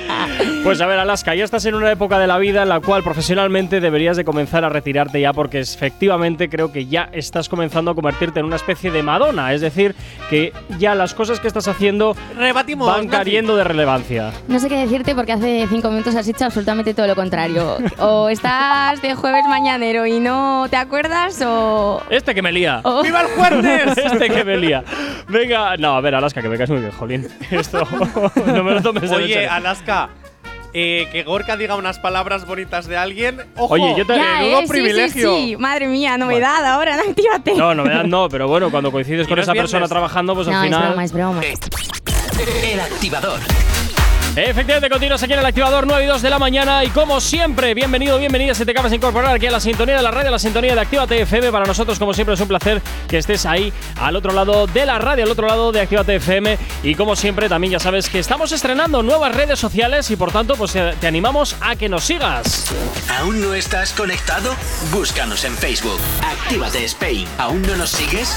[0.65, 3.03] Pues a ver, Alaska, ya estás en una época de la vida en la cual
[3.03, 7.95] profesionalmente deberías de comenzar a retirarte ya porque efectivamente creo que ya estás comenzando a
[7.95, 9.95] convertirte en una especie de Madonna, es decir,
[10.31, 12.89] que ya las cosas que estás haciendo Rebatimos.
[12.89, 14.33] van cayendo de relevancia.
[14.49, 17.77] No sé qué decirte porque hace cinco minutos has hecho absolutamente todo lo contrario.
[17.99, 22.03] O estás de jueves mañanero y no te acuerdas o...
[22.09, 22.81] Este que me lía.
[22.85, 23.97] o- ¡Viva el jueves!
[23.99, 24.83] este que me lía.
[25.29, 27.29] Venga, no, a ver, Alaska, que me caes muy bien, jolín.
[27.51, 27.87] Esto
[28.47, 29.53] no me lo tomes en Oye, serio.
[29.53, 30.09] Alaska,
[30.73, 33.41] eh, que Gorka diga unas palabras bonitas de alguien.
[33.57, 33.75] ¡Ojo!
[33.75, 35.37] Oye, yo te- Ya, menudo eh, sí, privilegio.
[35.37, 37.55] Sí, sí, Madre mía, novedad ahora, no, actívate.
[37.55, 39.91] No, novedad no, pero bueno, cuando coincides Y con no es esa persona viernes.
[39.91, 40.87] trabajando, pues No, al es final.
[40.89, 41.41] broma, es broma.
[42.73, 43.41] El activador.
[44.37, 46.83] Efectivamente, continuas aquí en el activador 9 y 2 de la mañana.
[46.83, 50.03] Y como siempre, bienvenido, bienvenida si te acabas de incorporar aquí a la sintonía de
[50.03, 51.53] la radio, a la sintonía de Actívate FM.
[51.53, 54.99] Para nosotros, como siempre, es un placer que estés ahí al otro lado de la
[54.99, 56.59] radio, al otro lado de Actívate FM.
[56.83, 60.57] Y como siempre, también ya sabes que estamos estrenando nuevas redes sociales y por tanto,
[60.57, 62.67] pues eh, te animamos a que nos sigas.
[63.21, 64.53] ¿Aún no estás conectado?
[64.91, 66.01] Búscanos en Facebook.
[66.25, 67.29] Actívate Spain.
[67.39, 68.37] ¿Aún no nos sigues?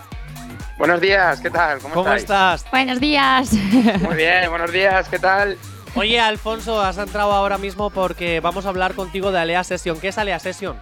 [0.78, 1.80] Buenos días, ¿qué tal?
[1.80, 2.24] ¿Cómo, ¿Cómo estáis?
[2.62, 2.72] estás?
[2.72, 3.52] Buenos días.
[3.54, 5.58] Muy bien, buenos días, ¿qué tal?
[5.96, 10.00] Oye, Alfonso, has entrado ahora mismo porque vamos a hablar contigo de Alea Session.
[10.00, 10.76] ¿Qué es Alea Session?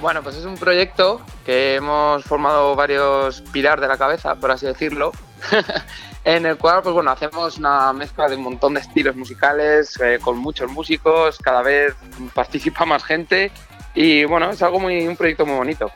[0.00, 4.66] Bueno, pues es un proyecto que hemos formado varios pilar de la cabeza, por así
[4.66, 5.12] decirlo,
[6.24, 10.18] en el cual, pues bueno, hacemos una mezcla de un montón de estilos musicales, eh,
[10.20, 11.94] con muchos músicos, cada vez
[12.34, 13.50] participa más gente
[13.94, 15.90] y bueno, es algo muy, un proyecto muy bonito.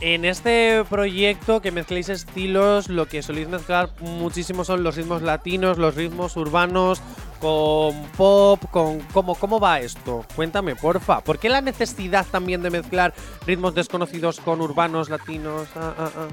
[0.00, 5.78] En este proyecto que mezcláis estilos, lo que soléis mezclar muchísimo son los ritmos latinos,
[5.78, 7.00] los ritmos urbanos,
[7.40, 10.24] con pop, con cómo, cómo va esto.
[10.36, 11.20] Cuéntame, porfa.
[11.22, 13.14] ¿Por qué la necesidad también de mezclar
[13.46, 15.66] ritmos desconocidos con urbanos latinos?
[15.76, 16.28] Ah, ah, ah.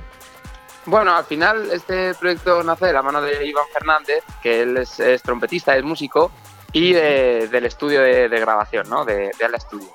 [0.85, 5.21] Bueno, al final este proyecto nace de la mano de Iván Fernández, que él es,
[5.23, 6.31] trompetista, es músico,
[6.73, 9.05] y de- del estudio de, de grabación, ¿no?
[9.05, 9.91] De, de Ala Studios.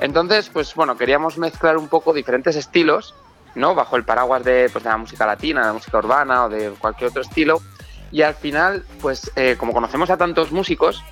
[0.00, 3.14] Entonces, pues bueno, queríamos mezclar un poco diferentes estilos,
[3.54, 3.74] ¿no?
[3.74, 6.70] Bajo el paraguas de, pues, de la música latina, de la música urbana o de
[6.70, 7.60] cualquier otro estilo.
[8.10, 11.04] Y al final, pues eh, como conocemos a tantos músicos,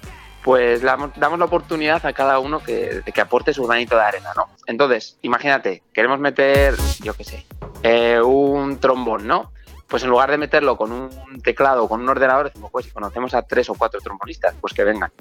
[0.42, 4.46] pues damos, la oportunidad a cada uno que, que aporte su granito de arena, ¿no?
[4.66, 7.46] Entonces, imagínate, queremos meter, yo qué sé,
[7.82, 9.52] eh, un trombón, ¿no?
[9.86, 12.90] Pues en lugar de meterlo con un teclado o con un ordenador, decimos, pues si
[12.90, 15.12] conocemos a tres o cuatro trombonistas, pues que vengan.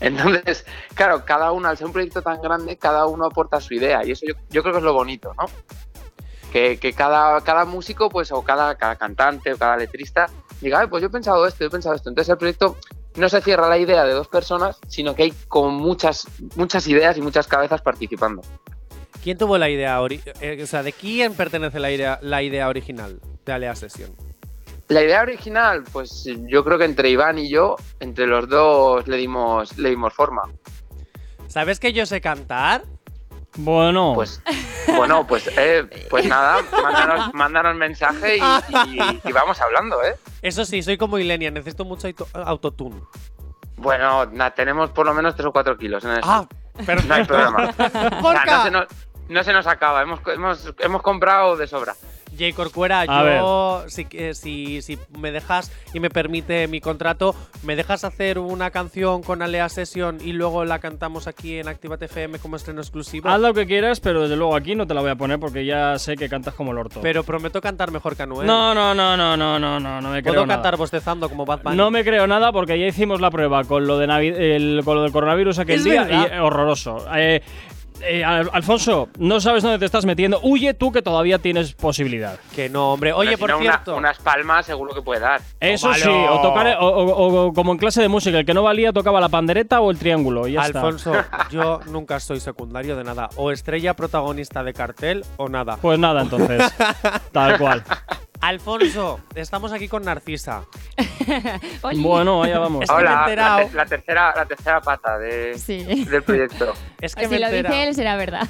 [0.00, 4.04] Entonces, claro, cada uno, al ser un proyecto tan grande, cada uno aporta su idea
[4.04, 5.46] y eso yo, yo creo que es lo bonito, ¿no?
[6.52, 10.26] Que, cada, cada músico, pues, o cada, cada cantante o cada letrista
[10.62, 12.08] diga, "Ay, pues yo he pensado esto, yo he pensado esto.
[12.08, 12.76] Entonces el proyecto
[13.16, 17.18] no se cierra la idea de dos personas, sino que hay como muchas, muchas ideas
[17.18, 18.42] y muchas cabezas participando.
[19.22, 19.98] ¿Quién tuvo la idea?
[20.40, 24.14] eh, o sea, ¿de quién pertenece la idea, la idea original de Alea Session?
[24.88, 29.16] La idea original, pues yo creo que entre Iván y yo, entre los dos le
[29.16, 30.42] dimos, le dimos forma.
[31.48, 32.82] ¿Sabes que yo sé cantar?
[33.58, 34.42] Bueno, Pues
[34.96, 40.14] bueno, pues eh, pues nada, mándanos, mándanos mensaje y, y- y vamos hablando, ¿eh?
[40.42, 43.00] Eso sí, soy como Ilenia, necesito mucho auto- autotune.
[43.78, 46.20] Bueno, na- tenemos por lo menos tres o cuatro kilos en eso.
[46.24, 46.46] Ah,
[46.84, 47.70] pero no hay problema.
[47.70, 48.44] O sea, Porca.
[48.58, 48.86] no, se nos,
[49.30, 51.94] no se nos acaba, hemos, hemos, hemos comprado de sobra.
[52.36, 58.04] Jay Corcuera, yo, si, si, si me dejas y me permite mi contrato, ¿me dejas
[58.04, 62.56] hacer una canción con Alea Session y luego la cantamos aquí en Activate FM como
[62.56, 63.28] estreno exclusivo?
[63.28, 65.64] haz lo que quieras, pero desde luego aquí no te la voy a poner porque
[65.64, 67.00] ya sé que cantas como el orto.
[67.02, 68.46] Pero prometo cantar mejor que Anuel.
[68.46, 70.56] no, no, no, no, no, no, no, no me creo Puedo nada.
[70.62, 71.76] cantar bostezando como Bad Bunny.
[71.76, 74.96] No me creo nada porque ya hicimos la prueba con lo de Navi- el, con
[74.96, 76.30] lo del coronavirus aquel día verdad.
[76.34, 77.06] y horroroso.
[77.16, 77.42] Eh,
[78.02, 80.40] eh, Al- Alfonso, no sabes dónde te estás metiendo.
[80.42, 82.38] Huye tú que todavía tienes posibilidad.
[82.54, 83.12] Que no, hombre.
[83.12, 83.96] Oye, si por no, una- cierto.
[83.96, 85.40] unas palmas seguro que puede dar.
[85.60, 88.62] Eso sí, o tocar o, o- o como en clase de música, el que no
[88.62, 90.46] valía tocaba la pandereta o el triángulo.
[90.46, 90.80] y Ya está.
[90.80, 91.12] Alfonso,
[91.50, 93.28] yo nunca soy secundario de nada.
[93.36, 95.76] O estrella protagonista de cartel o nada.
[95.80, 96.62] Pues nada, entonces.
[97.32, 97.82] Tal cual.
[98.46, 100.64] Alfonso, estamos aquí con Narcisa.
[101.96, 102.84] Bueno, allá vamos.
[102.84, 105.82] Es que me he Hola, la, te- la tercera, la tercera pata de, Sí.
[106.04, 106.72] del proyecto.
[107.00, 108.48] Es que, Si me lo dice él, será verdad.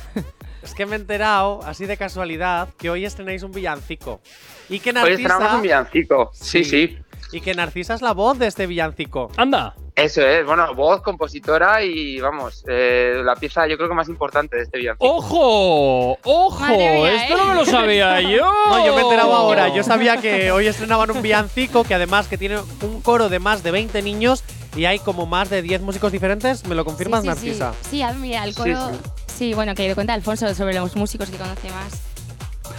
[0.62, 4.20] es que me he enterado, así de casualidad, que hoy estrenáis un villancico.
[4.68, 6.30] Y que Hoy estrenamos un villancico.
[6.34, 6.98] Sí, sí.
[7.32, 9.30] y que Narcisa es la voz de este villancico.
[9.38, 9.74] Anda.
[9.96, 14.54] Eso es, bueno, voz, compositora y vamos, eh, la pieza yo creo que más importante
[14.56, 15.06] de este villancico.
[15.10, 16.18] ¡Ojo!
[16.22, 16.66] ¡Ojo!
[16.66, 17.36] Mía, Esto ¿eh?
[17.38, 18.44] no me lo sabía yo.
[18.68, 19.68] No, yo me he enterado ahora.
[19.74, 23.62] Yo sabía que hoy estrenaban un villancico que además que tiene un coro de más
[23.62, 24.44] de 20 niños
[24.76, 26.66] y hay como más de 10 músicos diferentes.
[26.66, 27.58] ¿Me lo confirmas, sí, sí, sí.
[27.58, 27.72] Narcisa?
[27.90, 28.90] Sí, mira, el coro.
[28.90, 28.96] sí.
[29.34, 32.02] Sí, bueno, que cuenta Alfonso sobre los músicos que conoce más.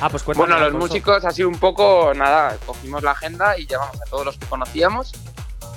[0.02, 0.50] Ah, pues cuéntame.
[0.50, 0.88] Bueno, los Alfonso.
[0.88, 5.14] músicos así un poco, nada, cogimos la agenda y llamamos a todos los que conocíamos.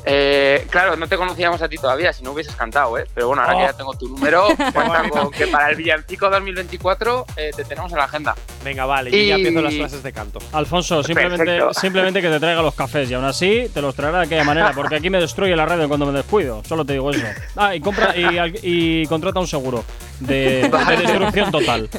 [0.06, 3.06] Eh, claro, no te conocíamos a ti todavía, si no hubieses cantado, ¿eh?
[3.14, 3.66] Pero bueno, ahora que Oh.
[3.66, 7.98] ya tengo tu número, cuenta con que para el villancico 2024 eh, te tenemos en
[7.98, 8.34] la agenda.
[8.64, 10.38] Venga, vale, yo ya Y- empiezo las clases de canto.
[10.52, 11.74] Alfonso, simplemente, Perfecto.
[11.74, 14.72] simplemente que te traiga los cafés y aún así te los traerá de aquella manera,
[14.74, 16.62] porque aquí me destruye la radio cuando me descuido.
[16.64, 17.26] Solo te digo eso.
[17.56, 19.84] Ah, y compra y, y contrata un seguro
[20.20, 21.90] de, de destrucción total.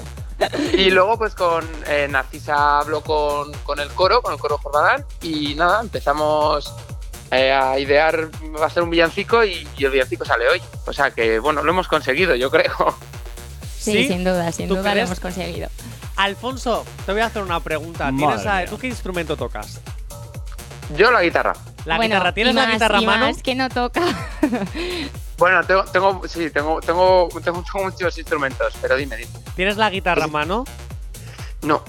[0.74, 5.06] Y luego, pues con eh, Narcisa habló con, con el coro, con el coro Jordán,
[5.22, 6.74] y nada, empezamos
[7.32, 10.62] eh, a idear, va a ser un villancico y, y el villancico sale hoy.
[10.86, 12.74] O sea que, bueno, lo hemos conseguido, yo creo.
[13.80, 14.08] Sí, ¿Sí?
[14.10, 15.70] sin duda, sin ¿Tú duda lo hemos conseguido.
[16.18, 18.12] Alfonso, te voy a hacer una pregunta.
[18.16, 18.66] ¿Tienes a-.
[18.66, 19.80] ¿Tú qué instrumento tocas?
[20.96, 21.54] Yo la guitarra.
[21.86, 22.34] ¿La Bueno, guitarra?
[22.34, 23.26] ¿Tienes la guitarra a y mano?
[23.26, 24.02] más que no toca.
[25.38, 29.32] Bueno, tengo, tengo sí, tengo, tengo, tengo, tengo muchos instrumentos, pero dime, dime.
[29.56, 30.66] ¿Tienes la guitarra a mano?
[31.64, 31.84] No.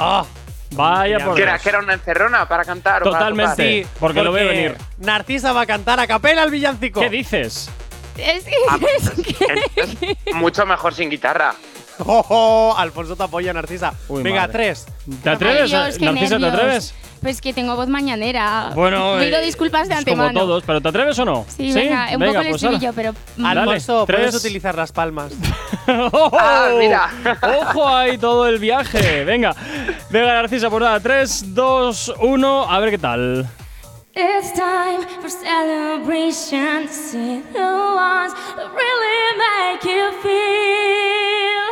[0.00, 0.24] ¡Ah!
[0.72, 1.62] Vaya por ¿Que era, Dios.
[1.62, 3.50] que era una encerrona para cantar o para Totalmente.
[3.52, 3.66] tocar?
[3.66, 4.76] Sí, porque lo veo venir.
[4.98, 7.00] Narcisa va a cantar a capela el villancico.
[7.00, 7.70] ¿Qué dices?
[8.16, 9.12] es que, Ah, es
[9.76, 11.54] Entonces, mucho mejor sin guitarra.
[12.06, 13.94] Oh, oh, Alfonso te apoya, Narcisa.
[14.08, 14.52] Uy, Venga, madre.
[14.52, 14.86] tres.
[15.22, 15.72] ¿Te atreves?
[15.72, 16.94] Ay, Dios, Narcisa, ¿te atreves?
[17.22, 18.70] Pues que tengo voz mañanera.
[18.74, 20.28] Bueno, Pido eh, disculpas de es antemano.
[20.34, 21.46] Como todos, pero ¿te atreves o no?
[21.48, 23.12] Sí, venga, un poco el pues estribillo, pero.
[23.12, 25.32] mm, Dale, Alfonso, puedes utilizar las palmas.
[25.88, 26.30] ¡Oh!
[26.38, 27.10] Ah, mira.
[27.60, 29.24] Ojo ahí todo el viaje.
[29.24, 29.54] Venga,
[30.10, 31.00] venga, Narcisa, por nada.
[31.00, 32.70] 3, 2, 1.
[32.70, 33.46] A ver qué tal.
[34.18, 41.66] It's time for celebration to see the ones that really make you feel.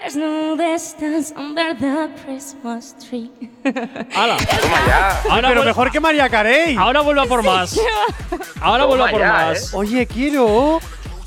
[0.00, 3.30] There's no distance under the Christmas tree.
[4.14, 4.36] ¡Hala!
[4.38, 5.22] Toma ya.
[5.28, 6.76] Ahora, Pero vuel- mejor que María Carey.
[6.76, 7.76] ahora vuelva por más.
[8.60, 9.74] Ahora Toma vuelva por ya, más.
[9.74, 10.80] Oye, quiero.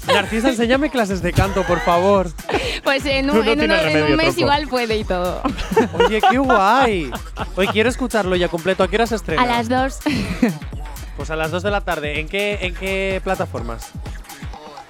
[0.08, 2.28] Narcisa, enséñame clases de canto, por favor.
[2.84, 4.42] Pues en un, no en tienes uno- en remedio, un mes tronco.
[4.42, 5.42] igual puede y todo.
[5.94, 7.12] Oye, qué guay.
[7.56, 8.84] Oye, quiero escucharlo ya completo.
[8.84, 9.42] ¿A qué hora se estrena?
[9.44, 10.00] A las dos.
[11.18, 12.20] Pues a las 2 de la tarde.
[12.20, 13.92] ¿En qué, en qué plataformas?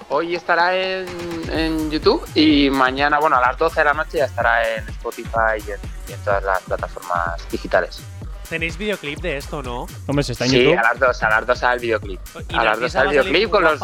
[0.08, 1.06] Hoy estará en,
[1.50, 5.56] en YouTube y mañana, bueno, a las 12 de la noche ya estará en Spotify
[5.66, 8.00] y en, y en todas las plataformas digitales.
[8.48, 9.86] Tenéis videoclip de esto, ¿no?
[10.06, 10.78] Hombre, si está en sí, YouTube.
[10.78, 12.20] a las 2, a las 2 sale el videoclip.
[12.34, 13.80] A las 2 Narcisa sale va el a salir videoclip con los...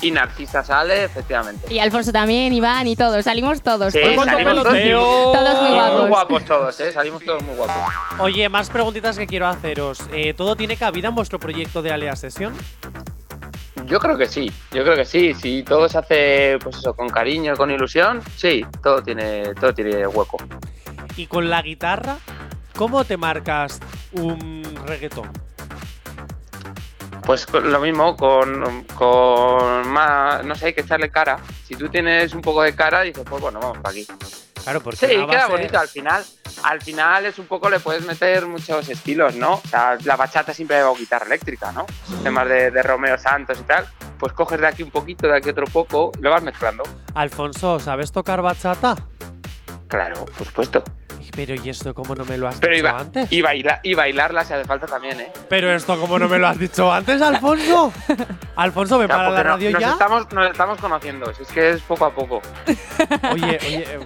[0.00, 1.72] Y Narcisa sale, efectivamente.
[1.72, 3.24] Y Alfonso también, Iván y todos.
[3.24, 3.92] Salimos todos.
[3.92, 5.32] Sí, todos, ¿Cuánto salimos todos, todos peloteo?
[5.32, 6.00] todos muy guapos.
[6.00, 6.92] muy guapos todos, ¿eh?
[6.92, 7.94] Salimos todos muy guapos.
[8.20, 10.00] Oye, más preguntitas que quiero haceros.
[10.12, 12.54] Eh, ¿Todo tiene cabida en vuestro proyecto de Alea Session?
[13.86, 15.34] Yo creo que sí, yo creo que sí.
[15.34, 20.06] Si todo se hace, pues eso, con cariño, con ilusión, sí, todo tiene, todo tiene
[20.06, 20.36] hueco.
[21.16, 22.18] Y con la guitarra,
[22.76, 23.80] ¿cómo te marcas
[24.12, 25.30] un reggaetón?
[27.28, 31.38] Pues lo mismo, con, con más, no sé, hay que echarle cara.
[31.66, 34.06] Si tú tienes un poco de cara, dices, pues bueno, vamos para aquí.
[34.64, 36.24] Claro, porque Sí, queda base- bonito al final.
[36.62, 39.56] Al final es un poco, le puedes meter muchos estilos, ¿no?
[39.56, 41.84] O sea, la bachata siempre lleva guitarra eléctrica, ¿no?
[42.22, 43.86] Temas de, de Romeo Santos y tal.
[44.18, 46.82] Pues coges de aquí un poquito, de aquí otro poco, lo vas mezclando.
[47.14, 48.96] Alfonso, ¿sabes tocar bachata?
[49.88, 50.82] Claro, por supuesto.
[51.34, 53.32] Pero ¿y esto cómo no me lo has Pero dicho iba, antes?
[53.32, 55.32] y, baila, y bailarla si hace falta también, ¿eh?
[55.48, 57.92] Pero esto cómo no me lo has dicho antes, Alfonso.
[58.56, 59.90] Alfonso, ¿me O sea, para la radio nos, ya?
[59.92, 62.42] Estamos, nos estamos conociendo, si es que es poco a poco.
[63.32, 63.98] Oye, oye, eh,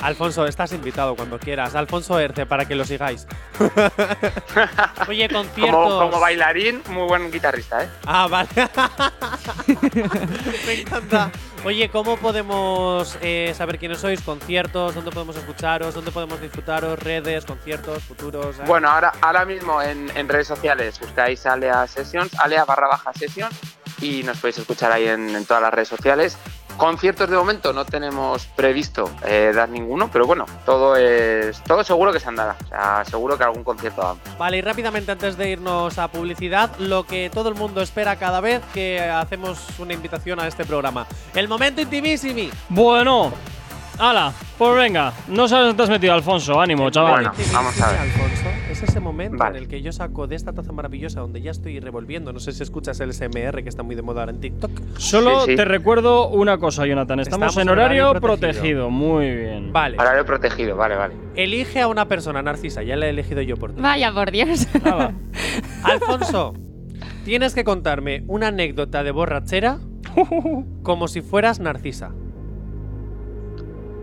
[0.00, 1.76] Alfonso, estás invitado cuando quieras.
[1.76, 3.26] Alfonso Erce, para que lo sigáis.
[5.08, 5.74] oye, conciertos.
[5.92, 7.88] Como, como bailarín, muy buen guitarrista, ¿eh?
[8.04, 8.48] Ah, vale.
[10.66, 11.30] Me encanta.
[11.64, 14.20] Oye, ¿cómo podemos eh, saber quiénes sois?
[14.20, 15.94] Conciertos, ¿dónde podemos escucharos?
[15.94, 16.98] ¿Dónde podemos disfrutaros?
[16.98, 18.58] Redes, conciertos, futuros.
[18.58, 18.62] eh?
[18.66, 23.54] Bueno, ahora, ahora mismo en, en redes sociales buscáis Alea Sessions, Alea barra baja Sessions
[24.00, 26.36] y nos podéis escuchar ahí en, en todas las redes sociales.
[26.76, 32.12] Conciertos de momento no tenemos previsto eh, dar ninguno, pero bueno, todo es todo seguro
[32.12, 32.56] que se andará.
[32.64, 34.38] O sea, seguro que algún concierto damos.
[34.38, 38.40] Vale, y rápidamente antes de irnos a publicidad, lo que todo el mundo espera cada
[38.40, 41.06] vez que hacemos una invitación a este programa.
[41.34, 42.50] El momento intimísimi.
[42.68, 43.32] Bueno,
[44.10, 45.12] ala, pues venga.
[45.28, 46.60] No sabes dónde te has metido, Alfonso.
[46.60, 47.12] Ánimo, chaval.
[47.24, 48.00] Bueno, vamos a ver.
[48.00, 49.58] Alfonso, es ese momento Vale.
[49.58, 52.32] en el que yo saco de esta taza maravillosa donde ya estoy revolviendo.
[52.32, 54.70] No sé si escuchas el SMR que está muy de moda ahora en TikTok.
[54.98, 55.56] Solo Sí, sí.
[55.56, 57.20] te recuerdo una cosa, Jonathan.
[57.20, 58.52] Estamos, Estamos en horario horario protegido.
[58.52, 58.90] protegido.
[58.90, 59.72] Muy bien.
[59.72, 59.96] Vale.
[59.98, 61.14] Horario protegido, vale, vale.
[61.36, 62.82] Elige a una persona, Narcisa.
[62.82, 63.80] Ya la he elegido yo por ti.
[63.80, 64.66] Vaya por Dios.
[64.84, 65.14] Ala.
[65.84, 66.54] Alfonso,
[67.24, 69.78] tienes que contarme una anécdota de borrachera
[70.82, 72.10] como si fueras Narcisa.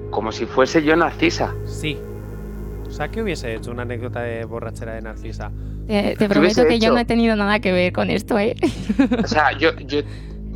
[0.10, 1.54] Como si fuese yo Narcisa.
[1.65, 1.98] Sí.
[2.88, 5.52] O sea, ¿qué hubiese hecho una anécdota de borrachera de Narcisa?
[5.88, 8.56] Te, te ¿Qué prometo que yo no he tenido nada que ver con esto, ¿eh?
[9.24, 10.00] O sea, yo, yo,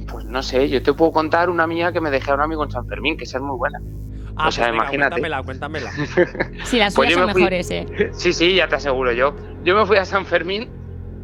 [0.08, 2.64] pues no sé, yo te puedo contar una mía que me dejé a un amigo
[2.64, 3.80] en San Fermín, que esa es muy buena.
[3.80, 5.22] o sea, pues venga, imagínate.
[5.22, 5.92] Cuéntamela, cuéntamela.
[6.66, 7.86] Sí, las Pues son me fui- mejores, ¿eh?
[8.14, 9.36] Sí, sí, ya te aseguro yo.
[9.64, 10.70] Yo me fui a San Fermín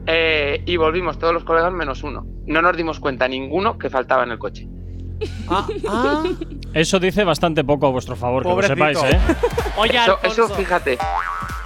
[0.05, 2.25] eh, y volvimos todos los colegas menos uno.
[2.45, 4.67] No nos dimos cuenta ninguno que faltaba en el coche.
[5.47, 6.23] Ah, ah.
[6.73, 9.19] Eso dice bastante poco a vuestro favor, que lo sepáis, ¿eh?
[9.77, 10.97] Oye, Eso, Alfonso, eso, fíjate.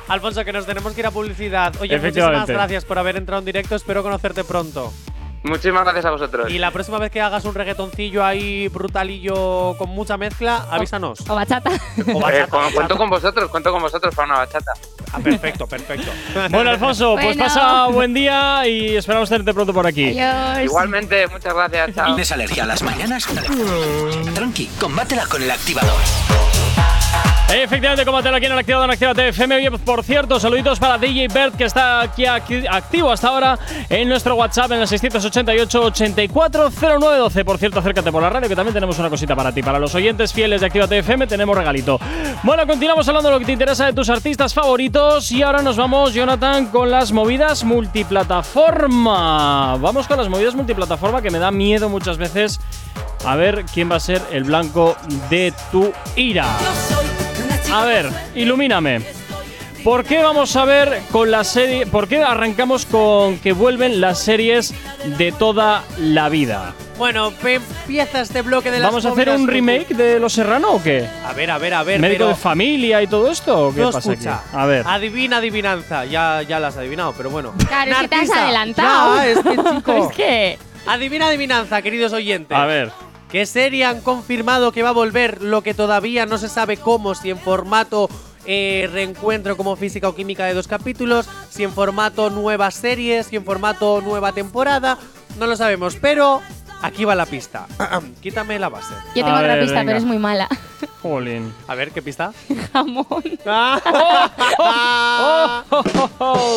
[0.07, 1.73] Alfonso, que nos tenemos que ir a publicidad.
[1.79, 3.75] Oye, muchísimas gracias por haber entrado en directo.
[3.75, 4.91] Espero conocerte pronto.
[5.43, 6.49] Muchísimas gracias a vosotros.
[6.49, 11.19] Y la próxima vez que hagas un reggaetoncillo ahí brutalillo con mucha mezcla, avísanos.
[11.29, 11.69] O bachata.
[11.69, 12.58] O Eh, bachata.
[12.73, 14.71] cuento con vosotros, cuento con vosotros para una bachata.
[15.12, 16.12] Ah, perfecto, perfecto.
[16.49, 20.17] Bueno, Alfonso, pues pasa buen día y esperamos tenerte pronto por aquí.
[20.19, 20.63] Adiós.
[20.71, 22.06] Igualmente, muchas gracias, chao.
[22.08, 23.27] ¿Tienes alergia a las mañanas?
[24.34, 25.99] Tranqui, combátela con el activador.
[27.55, 29.55] Efectivamente, combátela aquí en el activador en Actívate FM.
[29.55, 34.33] Oye, por cierto, saluditos para DJ Bert, que está aquí, activo hasta ahora en nuestro
[34.33, 37.45] WhatsApp en el 688-840912.
[37.45, 39.61] Por cierto, acércate por la radio, que también tenemos una cosita para ti.
[39.61, 41.99] Para los oyentes fieles de Actívate FM tenemos regalito.
[42.41, 45.31] Bueno, continuamos hablando de lo que te interesa de tus artistas favoritos.
[45.31, 49.77] Y ahora nos vamos, Jonathan, con las movidas multiplataforma.
[49.77, 52.59] Vamos con las movidas multiplataforma, que me da miedo muchas veces
[53.25, 54.97] a ver quién va a ser el blanco
[55.29, 56.47] de tu ira.
[57.73, 59.01] A ver, ilumíname.
[59.83, 61.88] ¿Por qué vamos a ver con la serie?
[61.88, 64.75] ¿Por qué arrancamos con que vuelven las series
[65.17, 66.75] de toda la vida?
[66.99, 70.83] Bueno, empieza este bloque de las ¿Vamos a hacer un remake de Los Serrano o
[70.83, 71.07] qué?
[71.25, 71.99] A ver, a ver, a ver.
[71.99, 73.69] ¿Médico de familia y todo esto?
[73.69, 74.36] ¿O qué no pasa escucha.
[74.36, 74.49] aquí?
[74.53, 74.86] A ver.
[74.88, 76.05] Adivina, adivinanza.
[76.05, 77.53] Ya, ya la has adivinado, pero bueno.
[77.67, 79.15] Claro, es que te has adelantado.
[79.15, 80.09] Ya, es que, chico.
[80.09, 80.59] es que.
[80.86, 82.55] Adivina, adivinanza, queridos oyentes.
[82.55, 82.91] A ver.
[83.34, 87.15] ¿Qué serie han confirmado que va a volver lo que todavía no se sabe cómo?
[87.15, 88.08] Si en formato
[88.46, 93.36] eh, reencuentro como física o química de dos capítulos, si en formato nuevas series, si
[93.36, 95.00] en formato nueva temporada,
[95.39, 96.43] no lo sabemos, pero
[96.84, 97.65] aquí va la pista.
[98.22, 98.93] Quítame la base.
[99.15, 99.89] Yo tengo A otra ver, pista, venga.
[99.89, 100.48] pero es muy mala.
[101.03, 101.53] Jolín.
[101.67, 102.31] A ver, ¿qué pista?
[102.73, 103.05] Jamón.
[104.65, 105.63] Ah.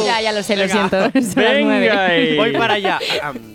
[0.06, 0.88] Ya, ya lo sé, lo Venga.
[0.88, 0.96] siento.
[1.32, 2.06] Son las Venga.
[2.06, 2.36] ahí.
[2.36, 2.98] Voy para allá.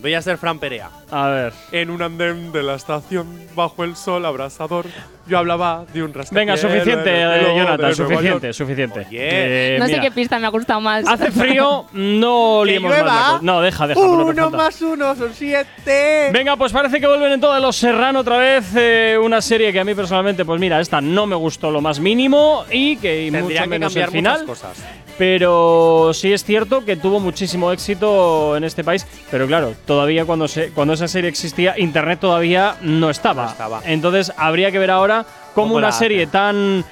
[0.02, 0.90] Voy a ser Fran Perea.
[1.10, 1.54] A ver.
[1.72, 4.86] En un andén de la estación, bajo el sol abrasador,
[5.28, 6.32] yo hablaba de un rascacielos.
[6.32, 9.00] Venga, suficiente, eh, Jonathan, suficiente, suficiente.
[9.08, 9.76] Oye.
[9.76, 11.08] Eh, no sé mira, qué pista me ha gustado más.
[11.08, 13.40] Hace frío, no ¿Que liemos más la.
[13.42, 14.00] No, deja, deja.
[14.00, 16.30] Uno más uno son siete.
[16.34, 18.66] Venga, pues parece que vuelven en todos los Serrano otra vez.
[18.76, 22.00] eh, una serie que a mí personalmente, pues mira, esta no me gustó lo más
[22.00, 24.46] mínimo y que y mucho que menos el cambiar final.
[24.46, 24.78] cosas.
[25.18, 29.06] Pero sí es cierto que tuvo muchísimo éxito en este país.
[29.30, 33.44] Pero claro, todavía cuando, se, cuando esa serie existía, Internet todavía no estaba.
[33.46, 33.82] No estaba.
[33.86, 36.84] Entonces habría que ver ahora cómo ¿Cómo una serie tan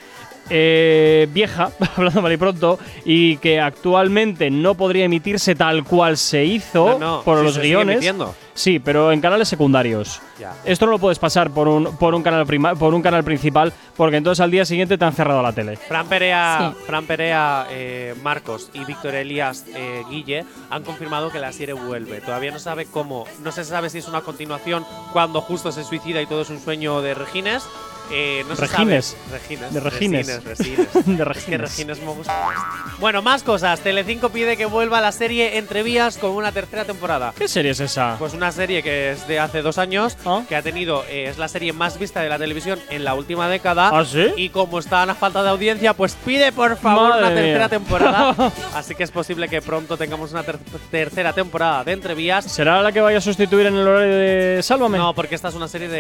[0.49, 6.45] eh, vieja, hablando mal y pronto, y que actualmente no podría emitirse tal cual se
[6.45, 7.95] hizo No, no, por sí los se sigue guiones.
[7.97, 8.35] emitiendo.
[8.53, 10.21] Sí, pero en canales secundarios.
[10.37, 10.53] Ya.
[10.65, 13.71] Esto no lo puedes pasar por un, por un canal prima- por un canal principal,
[13.95, 15.77] porque entonces al día siguiente te han cerrado la tele.
[15.77, 16.83] Fran Perea, Sí.
[16.85, 22.19] Fran Perea eh, Marcos y Víctor Elías eh, Guille han confirmado que la serie vuelve.
[22.19, 26.21] Todavía no sabe cómo, no se sabe si es una continuación cuando justo se suicida
[26.21, 27.63] y todo es un sueño de Regines.
[28.11, 29.15] Eh, no Regines.
[29.31, 29.73] Regines.
[29.73, 30.27] De Regines.
[30.27, 30.93] Resines, Resines.
[30.93, 31.61] De Es que Regines.
[31.61, 32.99] Regines me gusta más.
[32.99, 33.79] Bueno, más cosas.
[33.81, 37.33] Telecinco pide que vuelva la serie Entre Vías con una tercera temporada.
[37.37, 38.15] ¿Qué serie es esa?
[38.17, 40.41] Pues una serie que es de hace dos años, Ah.
[40.49, 43.47] que ha tenido, eh, es la serie más vista de la televisión en la última
[43.47, 43.91] década.
[43.93, 44.27] ¿Ah, sí?
[44.37, 47.69] Y como están a falta de audiencia, pues pide por favor Madre una tercera mía.
[47.69, 48.51] temporada.
[48.75, 50.57] Así que es posible que pronto tengamos una ter-
[50.89, 52.45] tercera temporada de Entrevías.
[52.45, 54.97] ¿Será la que vaya a sustituir en el horario de Sálvame?
[54.97, 55.99] No, porque esta es una serie de.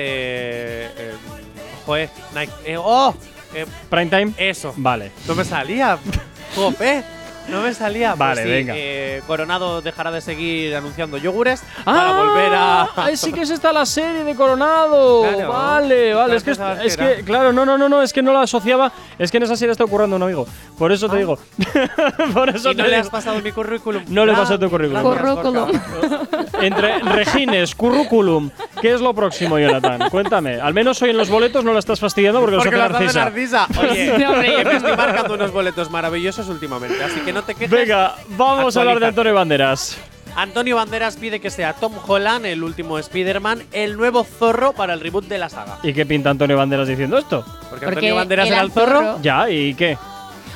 [0.97, 1.11] eh,
[1.89, 3.15] joder, Nike- eh, ¡Oh!
[3.55, 4.33] Eh, ¿Prime time?
[4.37, 4.75] eso.
[4.77, 5.11] Vale.
[5.27, 5.97] No me salía.
[6.55, 7.03] Jope.
[7.49, 8.09] No me salía.
[8.09, 8.73] Pues Vale, sí, venga.
[8.75, 12.81] eh, Coronado dejará de seguir anunciando yogures para volver a.
[12.95, 13.09] ¡Ah!
[13.15, 15.21] sí que es esta la serie de Coronado.
[15.23, 15.49] Claro.
[15.51, 16.35] Vale, vale.
[16.35, 16.59] Es que, es
[16.97, 17.15] era?
[17.15, 18.91] que, claro, no, no, no, no, es que no la asociaba.
[19.17, 20.45] Es que en esa serie está ocurriendo un amigo.
[20.77, 21.37] Por eso te digo.
[22.33, 22.71] Por eso Ah.
[22.71, 23.01] ¿Y te no le digo.
[23.01, 24.03] has pasado mi currículum?
[24.09, 25.01] No le Ah, pasé tu currículum.
[25.03, 25.71] Currículum.
[26.61, 28.49] Entre Regines, currículum.
[28.81, 30.09] ¿Qué es lo próximo, Jonathan?
[30.09, 30.59] Cuéntame.
[30.61, 33.05] Al menos hoy en los boletos no la estás fastidiando porque, Porque los lo hace
[33.19, 33.67] Narcisa.
[33.67, 33.67] Narcisa.
[33.91, 34.55] Oye, Sí, hombre.
[34.57, 37.69] que me estoy marcando unos boletos maravillosos últimamente, así que no te quejes.
[37.69, 39.07] Venga, vamos a hablar de.
[39.07, 39.97] Antonio Banderas.
[40.35, 44.99] Antonio Banderas pide que sea Tom Holland, el último Spider-Man, el nuevo zorro para el
[44.99, 45.79] reboot de la saga.
[45.83, 47.43] ¿Y qué pinta Antonio Banderas diciendo esto?
[47.43, 49.19] Porque, Porque Antonio Banderas era era el zorro.
[49.21, 49.97] Ya, ¿y qué?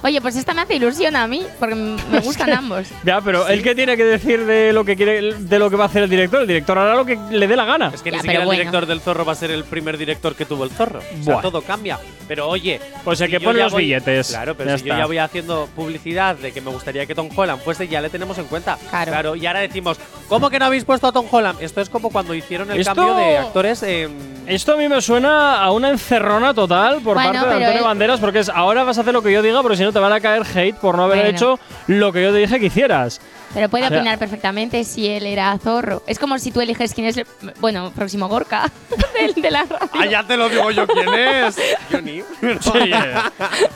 [0.04, 2.88] Oye, pues esta me hace ilusión a mí, porque me gustan ambos.
[3.04, 5.86] Ya, pero ¿el qué tiene que decir de lo que quiere, de lo que va
[5.86, 6.42] a hacer el director?
[6.42, 7.92] El director hará lo que le dé la gana.
[7.94, 8.60] Es que Ya, ni siquiera el bueno.
[8.60, 11.00] director del zorro va a ser el primer director que tuvo el zorro.
[11.20, 11.98] O sea, todo cambia.
[12.28, 12.80] Pero oye.
[13.04, 14.28] Pues el si que yo pone los voy- billetes.
[14.30, 15.00] Claro, pero Ya si yo está.
[15.04, 18.38] ya voy haciendo publicidad de que me gustaría que Tom Holland fuese, ya le tenemos
[18.38, 18.78] en cuenta.
[18.90, 19.36] Claro.
[19.36, 19.98] y ahora decimos,
[20.28, 21.62] ¿cómo que no habéis puesto a Tom Holland?
[21.62, 25.02] Esto es como cuando hicieron el Esto- cambio de actores en Esto a mí me
[25.02, 28.98] suena a una encerrona total por Bueno, parte de Antonio Banderas, porque es ahora vas
[28.98, 30.98] a hacer lo que yo diga, porque si no te van a caer hate por
[30.98, 31.30] no haber Bueno.
[31.32, 33.22] hecho lo que yo te dije que hicieras.
[33.54, 36.02] Pero puede O sea- opinar perfectamente si él era zorro.
[36.08, 37.28] Es como si tú eliges quién es el,
[37.60, 38.72] bueno, próximo Gorka
[39.20, 39.90] del- de, la radio.
[39.94, 41.56] Ah, ya te lo digo yo quién es.
[41.92, 42.24] Johnny.
[42.60, 43.32] Sí, ya,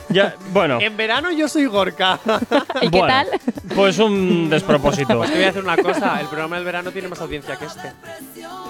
[0.08, 2.18] ya, bueno, En verano yo soy Gorka.
[2.82, 3.26] ¿Y qué bueno, tal?
[3.74, 5.16] pues un despropósito.
[5.18, 7.66] Pues te voy a decir una cosa, el programa del verano tiene más audiencia que
[7.66, 7.92] este.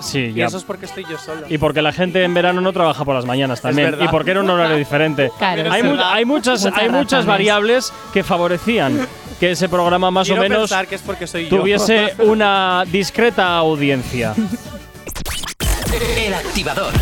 [0.01, 0.47] Sí, Y ya.
[0.47, 1.47] eso es porque estoy yo solo.
[1.49, 3.91] Y porque la gente en verano no trabaja por las mañanas también.
[3.93, 4.05] verdad.
[4.05, 5.31] Y porque era un horario diferente.
[5.39, 5.73] Claro.
[5.73, 7.27] Hay, mu- hay muchas, Muchas hay muchas razones.
[7.27, 9.07] variables que favorecían
[9.39, 11.59] que ese programa más Quiero o menos pensar que es porque soy yo.
[11.61, 14.35] tuviese una discreta audiencia.
[16.17, 16.93] El activador.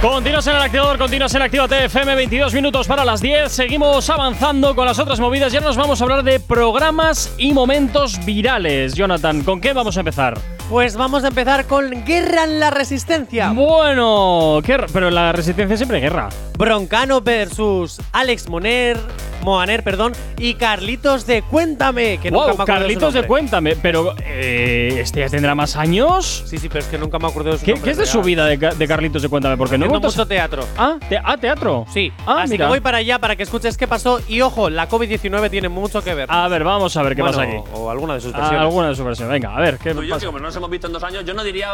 [0.00, 3.50] Continuas en el activador, continuas en Activa TFM, 22 minutos para las 10.
[3.50, 5.52] Seguimos avanzando con las otras movidas.
[5.52, 8.94] Ya nos vamos a hablar de programas y momentos virales.
[8.94, 10.38] Jonathan, ¿con qué vamos a empezar?
[10.70, 13.50] Pues vamos a empezar con Guerra en la Resistencia.
[13.50, 16.28] Bueno, ¿qué pero en la resistencia siempre hay guerra.
[16.58, 18.98] Broncano versus Alex Moner,
[19.42, 23.26] Moaner, perdón, y Carlitos de Cuéntame, que nunca wow, me acuerdo Carlitos su de.
[23.28, 26.42] Cuéntame, pero eh, ¿este ya tendrá más años?
[26.46, 27.84] Sí, sí, pero es que nunca me acuerdo de su ¿Qué, nombre.
[27.84, 28.12] qué es de real.
[28.12, 29.56] su vida de, Ca- de Carlitos de Cuéntame?
[29.56, 30.64] Porque no he mucho teatro.
[30.76, 31.86] Ah, te- ah, teatro.
[31.94, 32.64] Sí, Ah, así mira.
[32.66, 34.20] que voy para allá para que escuches qué pasó.
[34.26, 36.26] Y ojo, la COVID-19 tiene mucho que ver.
[36.28, 37.56] A ver, vamos a ver qué Bueno, pasa aquí.
[37.74, 38.62] O alguna de sus Ah, versiones.
[38.62, 39.28] alguna de su versión.
[39.28, 40.26] Venga, a ver, ¿qué Tú y yo, que pasa?
[40.26, 41.68] como no nos hemos visto en dos años, yo no diría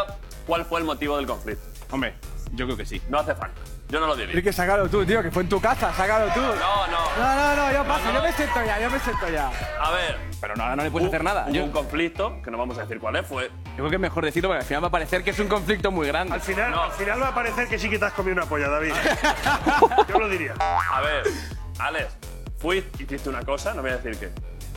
[0.45, 1.63] cuál fue el motivo del conflicto.
[1.89, 2.13] Hombre,
[2.53, 3.01] yo creo que sí.
[3.09, 3.59] No hace falta.
[3.89, 4.31] Yo no lo diría.
[4.31, 6.41] Enrique, sácalo tú, tío, que fue en tu casa, sácalo tú.
[6.41, 6.97] No, no.
[7.19, 8.17] No, no, no, yo paso, No, no.
[8.19, 9.51] yo me siento ya, yo me siento ya.
[9.79, 10.17] A ver.
[10.41, 11.45] Pero no, ahora no le puedes hacer nada.
[11.47, 13.45] Hubo Yo, un conflicto, que no vamos a decir cuál es, fue.
[13.49, 15.47] yo creo que es mejor decirlo porque al final va a parecer que es un
[15.47, 16.33] conflicto muy grande.
[16.33, 16.83] Al final, No.
[16.83, 18.93] al final va a parecer que sí que te has comido una polla, David.
[20.09, 20.53] Yo lo diría.
[20.59, 21.23] A ver,
[21.79, 22.07] Alex,
[22.57, 24.31] fuiste, hiciste una cosa, no voy a decir qué.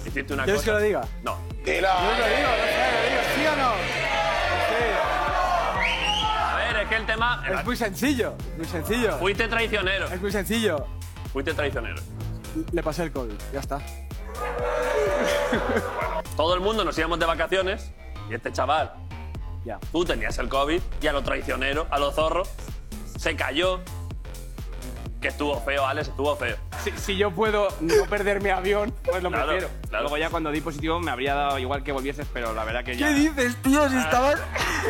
[0.09, 0.73] Hiciste una ¿Quieres cosa.
[0.73, 1.01] que lo diga?
[1.23, 1.39] No.
[1.49, 2.29] Yo lo digo, no sé, lo
[3.09, 5.18] digo, ¿sí o no?
[6.89, 7.43] Que el tema.
[7.49, 9.19] Es muy sencillo, muy sencillo.
[9.19, 10.07] Fuiste traicionero.
[10.07, 10.87] Es muy sencillo.
[11.33, 12.01] Fuiste traicionero.
[12.73, 13.81] Le pasé el COVID, ya está.
[16.37, 17.91] Todo el mundo nos íbamos de vacaciones
[18.31, 18.93] y este chaval,
[19.65, 19.79] Ya.
[19.93, 22.43] tú tenías el COVID y a lo traicionero, a lo zorro,
[23.19, 23.81] se cayó.
[25.21, 26.57] Que estuvo feo, Alex, estuvo feo.
[26.85, 29.69] Si, si yo puedo no perder mi avión, pues lo Claro, prefiero.
[29.89, 30.03] claro.
[30.05, 32.97] Luego ya cuando di positivo me habría dado igual que volvieses, pero la verdad que
[32.97, 33.09] ya...
[33.09, 33.89] ¿Qué dices, tío?
[33.89, 34.39] Si estabas,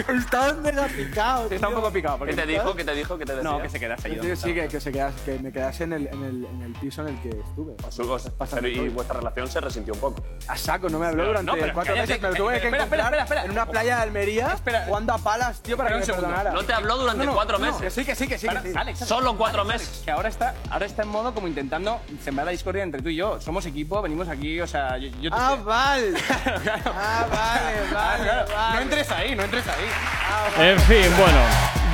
[0.08, 1.48] estabas mega picado.
[1.48, 2.18] Sí, está un poco picado.
[2.18, 2.74] porque- ¿Qué te dijo?
[2.76, 3.16] ¿Qué te dijo?
[3.16, 3.50] ¿Qué te decía?
[3.50, 4.18] No, que se quedase ahí.
[4.22, 6.72] Sí, sí, que, que se quedase, que me quedase en el, en, el, en el
[6.74, 7.74] piso en el que estuve.
[7.90, 8.02] Su
[8.50, 8.92] Pero y COVID.
[8.92, 10.22] vuestra relación se resintió un poco.
[10.46, 12.22] A saco, no me habló durante no, pero cuatro cállate, meses.
[12.22, 13.44] Me lo tuve que espera, espera, encontrar espera, espera.
[13.44, 14.84] en una playa de Almería Espera.
[14.86, 16.36] jugando a palas, tío, para que me Espera un segundo.
[16.36, 16.60] perdonara.
[16.60, 17.80] No te habló durante No, no, cuatro no, meses.
[17.80, 18.48] Que sí, que sí, que sí.
[18.48, 18.76] que sí.
[18.76, 20.02] Alex, Solo cuatro meses.
[20.04, 23.16] Que ahora está, ahora está en modo como intentando sembrar la discordia entre tú y
[23.16, 23.40] yo.
[23.40, 26.12] Somos equipo, venimos aquí, o sea, yo, yo te Ah, sé- vale.
[26.62, 26.82] Claro.
[26.94, 28.74] Ah, vale, vale, Claro, vale.
[28.76, 30.68] No entres ahí, no entres ahí.
[30.70, 31.38] En fin, bueno.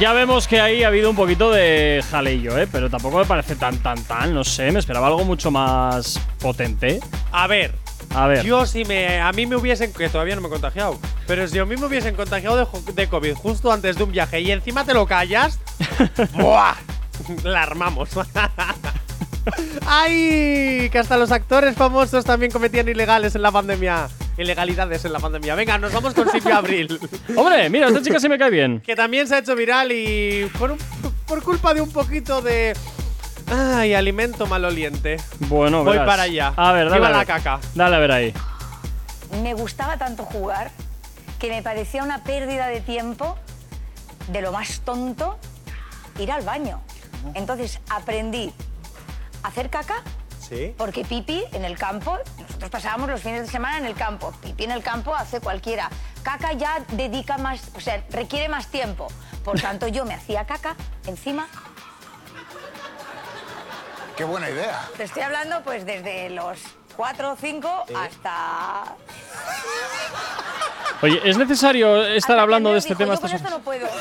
[0.01, 2.67] Ya vemos que ahí ha habido un poquito de jaleillo, ¿eh?
[2.71, 4.35] Pero tampoco me parece tan, tan, tan.
[4.35, 6.99] No sé, me esperaba algo mucho más potente.
[7.31, 7.75] A ver,
[8.13, 8.43] A ver.
[8.45, 10.99] yo si me, a mí me hubiesen, que todavía no me he contagiado,
[11.29, 14.41] pero si a mí me hubiesen contagiado de, de COVID justo antes de un viaje
[14.41, 15.61] y encima te lo callas,
[16.33, 16.75] ¡buah!
[17.45, 18.11] La armamos.
[19.87, 20.89] ¡Ay!
[20.91, 24.09] Que hasta los actores famosos también cometían ilegales en la pandemia.
[24.39, 25.55] Ilegalidades en la pandemia.
[25.55, 26.99] Venga, nos vamos con Silvia Abril.
[27.37, 28.81] Hombre, mira, esta chica sí me cae bien.
[28.81, 30.79] que también se ha hecho viral y por, un-
[31.27, 32.77] por culpa de un poquito de.
[33.53, 35.19] Ay, alimento maloliente.
[35.41, 36.07] Bueno, Voy verás.
[36.07, 36.53] para allá.
[36.57, 36.97] A ver, dale.
[36.97, 37.61] Viva a la caca.
[37.75, 38.35] Dale a ver ahí.
[39.43, 40.71] Me gustaba tanto jugar
[41.39, 43.37] que me parecía una pérdida de tiempo
[44.29, 45.39] de lo más tonto
[46.19, 46.81] ir al baño.
[47.35, 48.53] Entonces aprendí
[49.43, 50.03] a hacer caca
[50.41, 50.75] Sí.
[50.77, 54.31] porque pipi en el campo, nosotros pasábamos los fines de semana en el campo.
[54.43, 55.89] Pipi en el campo hace cualquiera.
[56.23, 59.09] Caca ya dedica más, o sea, requiere más tiempo.
[59.43, 61.47] Por tanto, yo me hacía caca encima.
[64.17, 64.87] Qué buena idea.
[64.97, 66.59] Te estoy hablando pues desde los
[66.97, 68.85] 4 o 5 hasta
[71.03, 73.15] Oye, ¿es necesario estar hablando de este Dijo, tema?
[73.15, 73.87] Yo con esto no puedo.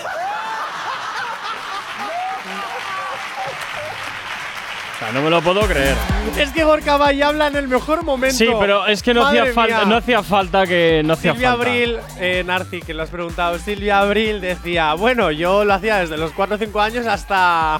[5.04, 5.96] sea, no me lo puedo creer.
[6.38, 8.36] Es que Gorka Valle habla en el mejor momento.
[8.36, 9.86] Sí, pero es que no Madre hacía falta, mía.
[9.86, 11.68] no hacía falta que no hacía Silvia falta.
[11.70, 13.58] Abril, eh, Narci, que lo has preguntado.
[13.60, 17.80] Silvia Abril decía, bueno, yo lo hacía desde los 4 o 5 años hasta.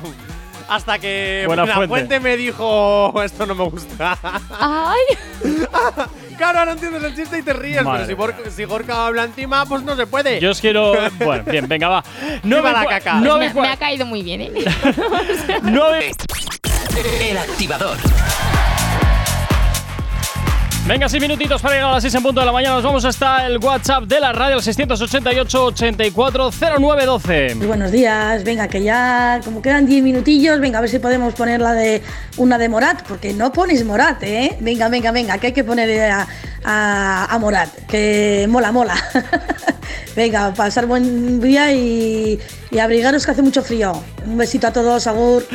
[0.70, 1.90] Hasta que Buena la fuente.
[1.90, 4.18] fuente me dijo, esto no me gusta.
[4.58, 5.02] ¡Ay!
[6.38, 8.14] claro, ahora entiendes el chiste y te ríes, Madre pero si,
[8.44, 10.40] Gorka- si Gorka habla encima, pues no se puede.
[10.40, 10.94] Yo os quiero.
[11.20, 12.04] Bueno, bien, venga, va.
[12.44, 13.16] No me la caca.
[13.16, 14.52] no me, me me ha caído muy bien, ¿eh?
[16.96, 17.98] El activador.
[20.86, 22.76] Venga, seis minutitos para llegar a las 6 en punto de la mañana.
[22.76, 27.56] Nos vamos hasta el WhatsApp de la radio, el 688-840912.
[27.56, 31.34] Muy buenos días, venga, que ya como quedan 10 minutillos, venga, a ver si podemos
[31.36, 32.04] poner la de
[32.38, 34.58] una de Morat, porque no pones Morat, ¿eh?
[34.60, 36.28] Venga, venga, venga, que hay que poner a,
[36.66, 38.96] a- a Morat, que mola, mola.
[40.18, 42.38] venga, pasar buen día y,
[42.72, 43.94] y abrigaros que hace mucho frío.
[44.26, 45.46] Un besito a todos, Agur.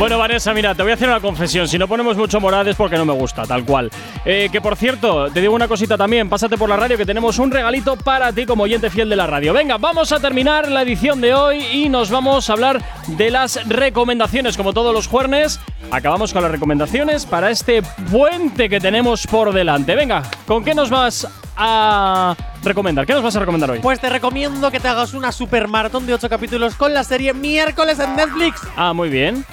[0.00, 1.68] Bueno, Vanessa, mira, te voy a hacer una confesión.
[1.68, 3.90] Si no ponemos mucho morado es porque no me gusta, tal cual.
[4.24, 6.26] Eh, que por cierto, te digo una cosita también.
[6.30, 9.26] Pásate por la radio que tenemos un regalito para ti como oyente fiel de la
[9.26, 9.52] radio.
[9.52, 13.68] Venga, vamos a terminar la edición de hoy y nos vamos a hablar de las
[13.68, 14.56] recomendaciones.
[14.56, 19.94] Como todos los jueves, acabamos con las recomendaciones para este puente que tenemos por delante.
[19.94, 21.28] Venga, ¿con qué nos vas
[21.58, 23.04] a recomendar?
[23.04, 23.80] ¿Qué nos vas a recomendar hoy?
[23.80, 27.34] Pues te recomiendo que te hagas una super maratón de 8 capítulos con la serie
[27.34, 28.62] Miércoles en Netflix.
[28.76, 29.44] Ah, muy bien.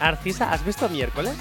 [0.00, 1.34] Arcisa, ¿has visto Miércoles?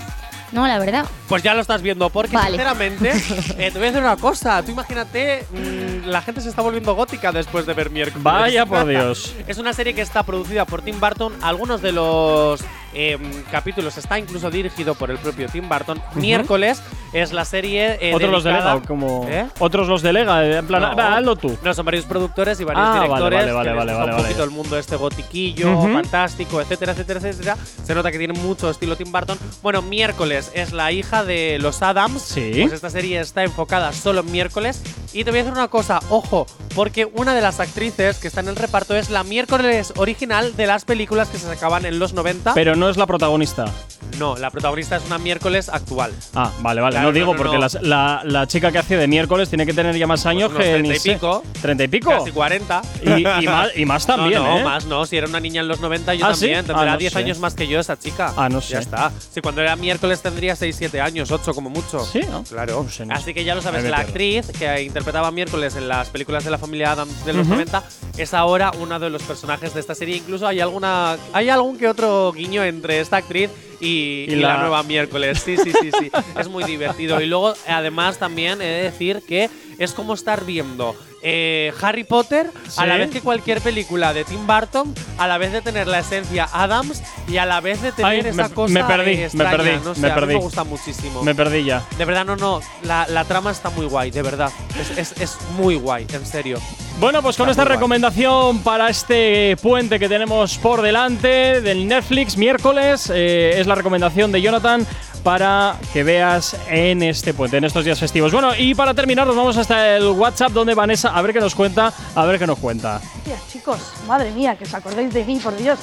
[0.52, 1.06] No, la verdad.
[1.28, 2.52] Pues ya lo estás viendo, porque Vale.
[2.52, 3.12] sinceramente,
[3.58, 4.64] eh, te voy a decir una cosa.
[4.64, 8.24] Tú imagínate, mm, la gente se está volviendo gótica después de ver miércoles.
[8.24, 9.36] Vaya por Dios.
[9.48, 11.34] Es una serie que está producida por Tim Burton.
[11.42, 12.62] Algunos de los
[12.98, 13.18] eh,
[13.52, 16.02] capítulos está incluso dirigido por el propio Tim Burton.
[16.16, 16.82] Miércoles
[17.14, 17.98] es la serie.
[18.02, 19.26] eh, Otros los delega, como.
[19.30, 19.46] ¿Eh?
[19.60, 21.02] Otros los delega, eh, en plan, No.
[21.02, 21.56] hazlo tú.
[21.64, 23.40] No, son varios productores y varios Ah, directores.
[23.40, 25.94] vale, vale, que vale, vale, un poquito el mundo este gotiquillo, Ujú.
[25.94, 27.58] fantástico, etcétera, etcétera, etcétera.
[27.84, 29.38] Se nota que tiene mucho estilo Tim Burton.
[29.62, 32.22] Bueno, miércoles es la hija de los Adams.
[32.22, 32.52] Sí.
[32.62, 34.82] Pues esta serie está enfocada solo en miércoles.
[35.14, 36.46] Y te voy a decir una cosa, ojo,
[36.76, 40.68] porque una de las actrices que está en el reparto es la miércoles original de
[40.68, 42.54] las películas que se sacaban en los 90.
[42.54, 43.66] Pero no es la protagonista.
[44.20, 46.12] no, la protagonista es una miércoles actual.
[46.34, 46.94] Ah, vale, vale.
[46.94, 47.68] Claro, no digo no, no, porque no.
[47.88, 50.70] La, la chica que hace de miércoles tiene que tener ya más años unos que
[50.72, 51.14] 30 ni y sé.
[51.14, 51.44] pico.
[51.62, 52.10] ¿30 y pico?
[52.10, 52.82] Casi 40.
[53.04, 54.64] Y, y más, y más también, no, no, ¿eh?
[54.64, 55.06] más no.
[55.06, 56.42] Si era una niña en los 90, yo ¿Ah, sí?
[56.42, 56.66] también.
[56.66, 57.20] Tendrá Ah, no 10 sé.
[57.20, 58.34] años más que yo, esa chica.
[58.38, 58.74] Ah, no sé.
[58.74, 59.12] Ya está.
[59.32, 62.00] Si cuando era miércoles tendría 6, 7 años, 8 como mucho.
[62.06, 62.44] Sí, ¿no?
[62.44, 62.84] Claro.
[62.84, 66.10] No sé, no Así que ya lo sabes, la actriz que interpretaba miércoles en las
[66.10, 67.54] películas de la familia Adams de los Ujú.
[67.56, 67.84] 90
[68.18, 70.16] es ahora uno de los personajes de esta serie.
[70.18, 73.50] Incluso hay alguna hay algún que otro guiño entre esta actriz
[73.82, 75.42] y, Y y la, la- nueva miércoles.
[75.44, 76.10] Sí, sí, sí, sí.
[76.40, 77.20] es muy divertido.
[77.22, 79.50] Y luego, además, también he de decir que
[79.80, 84.46] es como estar viendo eh, Harry Potter a la vez que cualquier película de Tim
[84.48, 88.12] Burton, a la vez de tener la esencia Adams y a la vez de tener
[88.12, 90.34] Ay, esa me- cosa me perdí, eh, me perdí, no sé, me a mí perdí.
[90.36, 91.24] me gusta muchísimo.
[91.24, 91.84] Me perdí ya.
[91.98, 92.62] De verdad, no, no.
[92.84, 94.52] La, la trama está muy guay, de verdad.
[94.80, 96.60] Es, es- es muy guay, en serio.
[97.00, 97.76] Bueno, pues con esta guay.
[97.76, 104.32] recomendación para este puente que tenemos por delante del Netflix miércoles, eh, es la recomendación
[104.32, 104.86] de Jonathan
[105.28, 108.32] para que veas en este puente, en estos días festivos.
[108.32, 111.54] Bueno, y para terminar, nos vamos hasta el WhatsApp donde Vanessa, a ver qué nos
[111.54, 113.02] cuenta, a ver qué nos cuenta.
[113.18, 115.80] Hostia, chicos, madre mía, que os acordéis de mí, por Dios.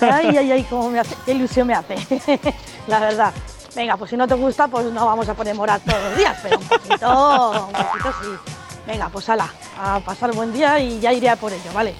[0.00, 1.96] Ay, ay, ay, cómo me hace, qué ilusión me hace.
[2.88, 3.34] La verdad.
[3.76, 6.38] Venga, pues si no te gusta, pues no vamos a poner morar todos los días,
[6.42, 8.52] pero un poquito, un poquito sí.
[8.86, 11.94] Venga, pues ala, a pasar buen día y ya iré a por ello, ¿vale?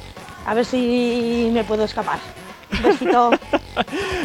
[0.47, 2.19] A ver si me puedo escapar.
[2.83, 3.31] Besito.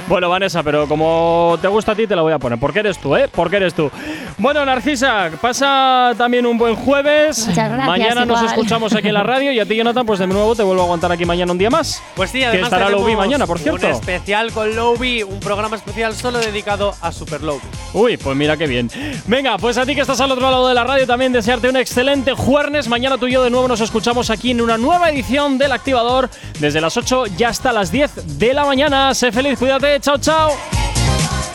[0.08, 2.60] Bueno, Vanessa, pero como te gusta a ti, te la voy a poner.
[2.60, 3.30] Porque eres tú, ¿eh?
[3.32, 3.90] Porque eres tú.
[4.38, 7.48] Bueno, Narcisa, pasa también un buen jueves.
[7.48, 10.28] Muchas gracias, Mañana nos escuchamos aquí en la radio y a ti, Jonathan, pues de
[10.28, 12.02] nuevo te vuelvo a aguantar aquí mañana un día más.
[12.16, 13.86] Pues sí, Que además estará tenemos Lowby mañana, por cierto.
[13.88, 17.62] Un especial con Lowby, un programa especial solo dedicado a Super Lowby.
[17.94, 18.90] Uy, pues mira qué bien.
[19.28, 21.78] Venga, pues a ti que estás al otro lado de la radio también desearte un
[21.78, 22.88] excelente jueves.
[22.88, 26.30] Mañana tú y yo de nuevo nos escuchamos aquí en una nueva edición del Activador
[26.60, 29.14] desde las 8 ya hasta las 10 de la mañana.
[29.14, 30.52] Sé feliz, cuídate, chao, chao.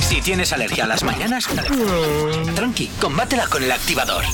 [0.00, 1.46] Si tienes alergia a las mañanas,
[2.54, 4.24] tranqui, combátela con el activador.